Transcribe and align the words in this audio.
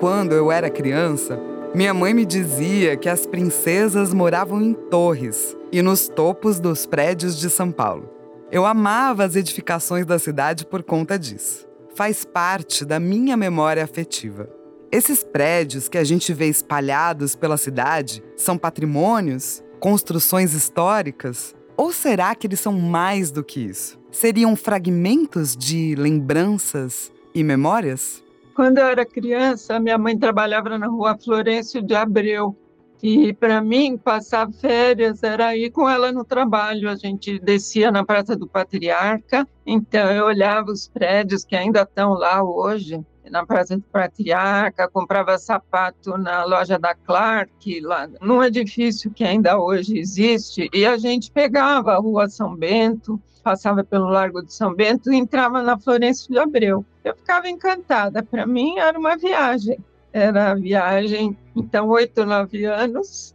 Quando 0.00 0.32
eu 0.32 0.50
era 0.50 0.70
criança, 0.70 1.38
minha 1.74 1.92
mãe 1.92 2.14
me 2.14 2.24
dizia 2.24 2.96
que 2.96 3.08
as 3.08 3.26
princesas 3.26 4.14
moravam 4.14 4.60
em 4.62 4.72
torres 4.72 5.54
e 5.70 5.82
nos 5.82 6.08
topos 6.08 6.58
dos 6.58 6.86
prédios 6.86 7.38
de 7.38 7.50
São 7.50 7.70
Paulo. 7.70 8.08
Eu 8.50 8.64
amava 8.64 9.24
as 9.24 9.36
edificações 9.36 10.06
da 10.06 10.18
cidade 10.18 10.64
por 10.64 10.82
conta 10.82 11.18
disso. 11.18 11.68
Faz 11.94 12.24
parte 12.24 12.84
da 12.84 12.98
minha 12.98 13.36
memória 13.36 13.84
afetiva. 13.84 14.48
Esses 14.90 15.22
prédios 15.22 15.88
que 15.88 15.98
a 15.98 16.02
gente 16.02 16.32
vê 16.32 16.46
espalhados 16.48 17.36
pela 17.36 17.56
cidade 17.56 18.20
são 18.36 18.58
patrimônios, 18.58 19.62
construções 19.78 20.54
históricas? 20.54 21.54
Ou 21.76 21.92
será 21.92 22.34
que 22.34 22.46
eles 22.46 22.58
são 22.58 22.72
mais 22.72 23.30
do 23.30 23.44
que 23.44 23.60
isso? 23.60 23.99
Seriam 24.12 24.56
fragmentos 24.56 25.56
de 25.56 25.94
lembranças 25.94 27.12
e 27.34 27.44
memórias? 27.44 28.22
Quando 28.54 28.78
eu 28.78 28.86
era 28.86 29.06
criança, 29.06 29.78
minha 29.78 29.96
mãe 29.96 30.18
trabalhava 30.18 30.76
na 30.76 30.88
rua 30.88 31.16
Florencio 31.16 31.80
de 31.80 31.94
Abreu. 31.94 32.56
E 33.02 33.32
para 33.32 33.62
mim, 33.62 33.96
passar 33.96 34.50
férias 34.52 35.22
era 35.22 35.56
ir 35.56 35.70
com 35.70 35.88
ela 35.88 36.12
no 36.12 36.24
trabalho. 36.24 36.90
A 36.90 36.96
gente 36.96 37.38
descia 37.38 37.90
na 37.90 38.04
Praça 38.04 38.36
do 38.36 38.46
Patriarca, 38.46 39.48
então 39.64 40.10
eu 40.10 40.26
olhava 40.26 40.70
os 40.70 40.88
prédios 40.88 41.44
que 41.44 41.56
ainda 41.56 41.82
estão 41.82 42.12
lá 42.12 42.42
hoje, 42.42 43.00
na 43.30 43.46
Praça 43.46 43.76
do 43.76 43.84
Patriarca, 43.84 44.90
comprava 44.90 45.38
sapato 45.38 46.18
na 46.18 46.44
loja 46.44 46.78
da 46.78 46.94
Clark, 46.94 47.80
lá 47.80 48.08
num 48.20 48.42
edifício 48.42 49.10
que 49.10 49.24
ainda 49.24 49.58
hoje 49.58 49.98
existe, 49.98 50.68
e 50.74 50.84
a 50.84 50.98
gente 50.98 51.30
pegava 51.30 51.92
a 51.92 51.98
Rua 51.98 52.28
São 52.28 52.54
Bento, 52.54 53.20
passava 53.40 53.82
pelo 53.82 54.08
Largo 54.08 54.42
de 54.42 54.52
São 54.52 54.74
Bento 54.74 55.12
e 55.12 55.16
entrava 55.16 55.62
na 55.62 55.78
Florencio 55.78 56.32
de 56.32 56.38
Abreu. 56.38 56.84
Eu 57.04 57.16
ficava 57.16 57.48
encantada, 57.48 58.22
para 58.22 58.46
mim 58.46 58.78
era 58.78 58.98
uma 58.98 59.16
viagem. 59.16 59.78
Era 60.12 60.50
a 60.50 60.54
viagem, 60.54 61.38
então, 61.54 61.88
oito, 61.88 62.24
nove 62.24 62.64
anos, 62.64 63.34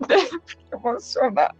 emocionada 0.72 1.54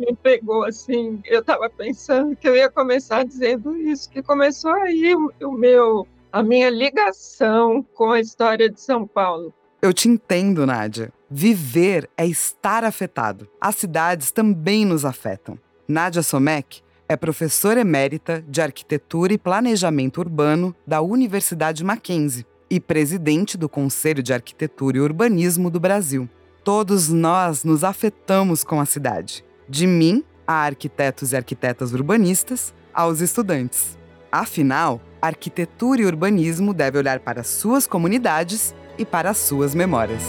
me 0.00 0.16
pegou 0.16 0.64
assim. 0.64 1.20
Eu 1.24 1.40
estava 1.40 1.68
pensando 1.68 2.34
que 2.34 2.48
eu 2.48 2.56
ia 2.56 2.70
começar 2.70 3.24
dizendo 3.24 3.76
isso, 3.76 4.08
que 4.08 4.22
começou 4.22 4.72
aí 4.72 5.14
o, 5.14 5.32
o 5.42 5.52
meu 5.52 6.06
a 6.32 6.42
minha 6.42 6.70
ligação 6.70 7.84
com 7.94 8.12
a 8.12 8.20
história 8.20 8.70
de 8.70 8.80
São 8.80 9.06
Paulo. 9.06 9.52
Eu 9.82 9.92
te 9.92 10.08
entendo, 10.08 10.64
Nádia. 10.64 11.12
Viver 11.28 12.08
é 12.16 12.24
estar 12.26 12.84
afetado. 12.84 13.48
As 13.60 13.76
cidades 13.76 14.30
também 14.30 14.84
nos 14.84 15.04
afetam. 15.04 15.58
Nádia 15.88 16.22
Somek 16.22 16.82
é 17.10 17.16
professora 17.16 17.80
emérita 17.80 18.40
de 18.46 18.62
Arquitetura 18.62 19.32
e 19.32 19.38
Planejamento 19.38 20.20
Urbano 20.20 20.72
da 20.86 21.00
Universidade 21.00 21.82
Mackenzie 21.82 22.46
e 22.70 22.78
presidente 22.78 23.58
do 23.58 23.68
Conselho 23.68 24.22
de 24.22 24.32
Arquitetura 24.32 24.98
e 24.98 25.00
Urbanismo 25.00 25.72
do 25.72 25.80
Brasil. 25.80 26.30
Todos 26.62 27.08
nós 27.08 27.64
nos 27.64 27.82
afetamos 27.82 28.62
com 28.62 28.80
a 28.80 28.86
cidade, 28.86 29.44
de 29.68 29.88
mim 29.88 30.22
a 30.46 30.52
arquitetos 30.52 31.32
e 31.32 31.36
arquitetas 31.36 31.92
urbanistas, 31.92 32.72
aos 32.94 33.20
estudantes. 33.20 33.98
Afinal, 34.30 35.00
arquitetura 35.20 36.02
e 36.02 36.06
urbanismo 36.06 36.72
deve 36.72 36.96
olhar 36.96 37.18
para 37.18 37.42
suas 37.42 37.88
comunidades 37.88 38.72
e 38.96 39.04
para 39.04 39.34
suas 39.34 39.74
memórias. 39.74 40.22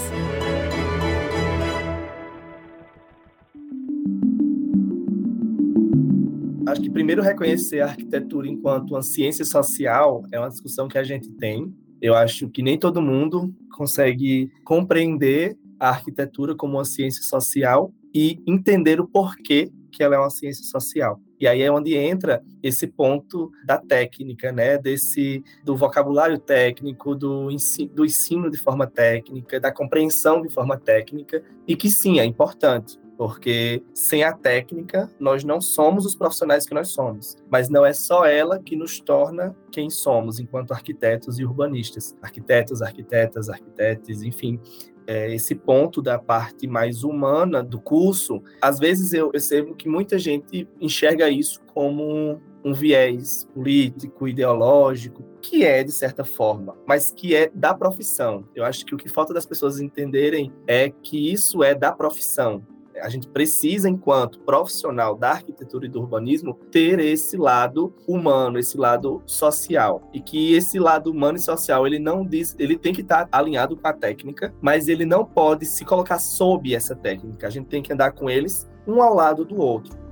Que 6.82 6.90
primeiro 6.90 7.22
reconhecer 7.22 7.80
a 7.80 7.86
arquitetura 7.86 8.48
enquanto 8.48 8.90
uma 8.90 9.02
ciência 9.02 9.44
social 9.44 10.24
é 10.32 10.38
uma 10.38 10.50
discussão 10.50 10.88
que 10.88 10.98
a 10.98 11.04
gente 11.04 11.30
tem. 11.30 11.72
Eu 12.00 12.14
acho 12.14 12.48
que 12.48 12.60
nem 12.60 12.76
todo 12.76 13.00
mundo 13.00 13.54
consegue 13.76 14.50
compreender 14.64 15.56
a 15.78 15.90
arquitetura 15.90 16.54
como 16.56 16.76
uma 16.76 16.84
ciência 16.84 17.22
social 17.22 17.92
e 18.12 18.42
entender 18.46 19.00
o 19.00 19.06
porquê 19.06 19.70
que 19.92 20.02
ela 20.02 20.16
é 20.16 20.18
uma 20.18 20.30
ciência 20.30 20.64
social. 20.64 21.20
E 21.38 21.46
aí 21.46 21.62
é 21.62 21.70
onde 21.70 21.94
entra 21.94 22.42
esse 22.62 22.86
ponto 22.86 23.50
da 23.64 23.78
técnica, 23.78 24.50
né? 24.50 24.78
Desse 24.78 25.42
do 25.64 25.76
vocabulário 25.76 26.38
técnico, 26.38 27.14
do 27.14 27.50
ensino, 27.50 27.92
do 27.94 28.04
ensino 28.04 28.50
de 28.50 28.56
forma 28.56 28.86
técnica, 28.86 29.60
da 29.60 29.70
compreensão 29.70 30.42
de 30.42 30.52
forma 30.52 30.78
técnica, 30.78 31.42
e 31.66 31.76
que 31.76 31.90
sim, 31.90 32.18
é 32.18 32.24
importante 32.24 33.01
porque 33.16 33.82
sem 33.94 34.24
a 34.24 34.32
técnica 34.32 35.10
nós 35.18 35.44
não 35.44 35.60
somos 35.60 36.04
os 36.04 36.14
profissionais 36.14 36.66
que 36.66 36.74
nós 36.74 36.88
somos. 36.88 37.36
Mas 37.50 37.68
não 37.68 37.84
é 37.84 37.92
só 37.92 38.24
ela 38.24 38.58
que 38.58 38.76
nos 38.76 39.00
torna 39.00 39.56
quem 39.70 39.90
somos 39.90 40.38
enquanto 40.38 40.72
arquitetos 40.72 41.38
e 41.38 41.44
urbanistas, 41.44 42.16
arquitetos, 42.22 42.82
arquitetas, 42.82 43.48
arquitetes, 43.48 44.22
enfim, 44.22 44.60
é, 45.06 45.34
esse 45.34 45.54
ponto 45.54 46.00
da 46.00 46.18
parte 46.18 46.66
mais 46.66 47.02
humana 47.02 47.62
do 47.62 47.80
curso, 47.80 48.42
às 48.60 48.78
vezes 48.78 49.12
eu 49.12 49.30
percebo 49.30 49.74
que 49.74 49.88
muita 49.88 50.18
gente 50.18 50.68
enxerga 50.80 51.28
isso 51.28 51.60
como 51.74 52.40
um 52.64 52.72
viés 52.72 53.48
político, 53.52 54.28
ideológico, 54.28 55.24
que 55.40 55.64
é 55.64 55.82
de 55.82 55.90
certa 55.90 56.24
forma, 56.24 56.76
mas 56.86 57.10
que 57.10 57.34
é 57.34 57.50
da 57.52 57.74
profissão. 57.74 58.44
Eu 58.54 58.64
acho 58.64 58.86
que 58.86 58.94
o 58.94 58.98
que 58.98 59.08
falta 59.08 59.34
das 59.34 59.44
pessoas 59.44 59.80
entenderem 59.80 60.52
é 60.66 60.88
que 60.88 61.32
isso 61.32 61.64
é 61.64 61.74
da 61.74 61.90
profissão 61.90 62.64
a 63.00 63.08
gente 63.08 63.28
precisa, 63.28 63.88
enquanto 63.88 64.38
profissional 64.40 65.16
da 65.16 65.30
arquitetura 65.30 65.86
e 65.86 65.88
do 65.88 66.00
urbanismo, 66.00 66.54
ter 66.70 66.98
esse 67.00 67.36
lado 67.36 67.94
humano, 68.06 68.58
esse 68.58 68.76
lado 68.76 69.22
social. 69.26 70.08
E 70.12 70.20
que 70.20 70.54
esse 70.54 70.78
lado 70.78 71.10
humano 71.10 71.38
e 71.38 71.40
social, 71.40 71.86
ele 71.86 71.98
não 71.98 72.24
diz, 72.24 72.54
ele 72.58 72.76
tem 72.76 72.92
que 72.92 73.00
estar 73.00 73.28
alinhado 73.30 73.76
com 73.76 73.86
a 73.86 73.92
técnica, 73.92 74.54
mas 74.60 74.88
ele 74.88 75.04
não 75.04 75.24
pode 75.24 75.66
se 75.66 75.84
colocar 75.84 76.18
sob 76.18 76.74
essa 76.74 76.94
técnica. 76.94 77.46
A 77.46 77.50
gente 77.50 77.66
tem 77.66 77.82
que 77.82 77.92
andar 77.92 78.12
com 78.12 78.28
eles 78.28 78.68
um 78.86 79.02
ao 79.02 79.14
lado 79.14 79.44
do 79.44 79.56
outro. 79.56 80.02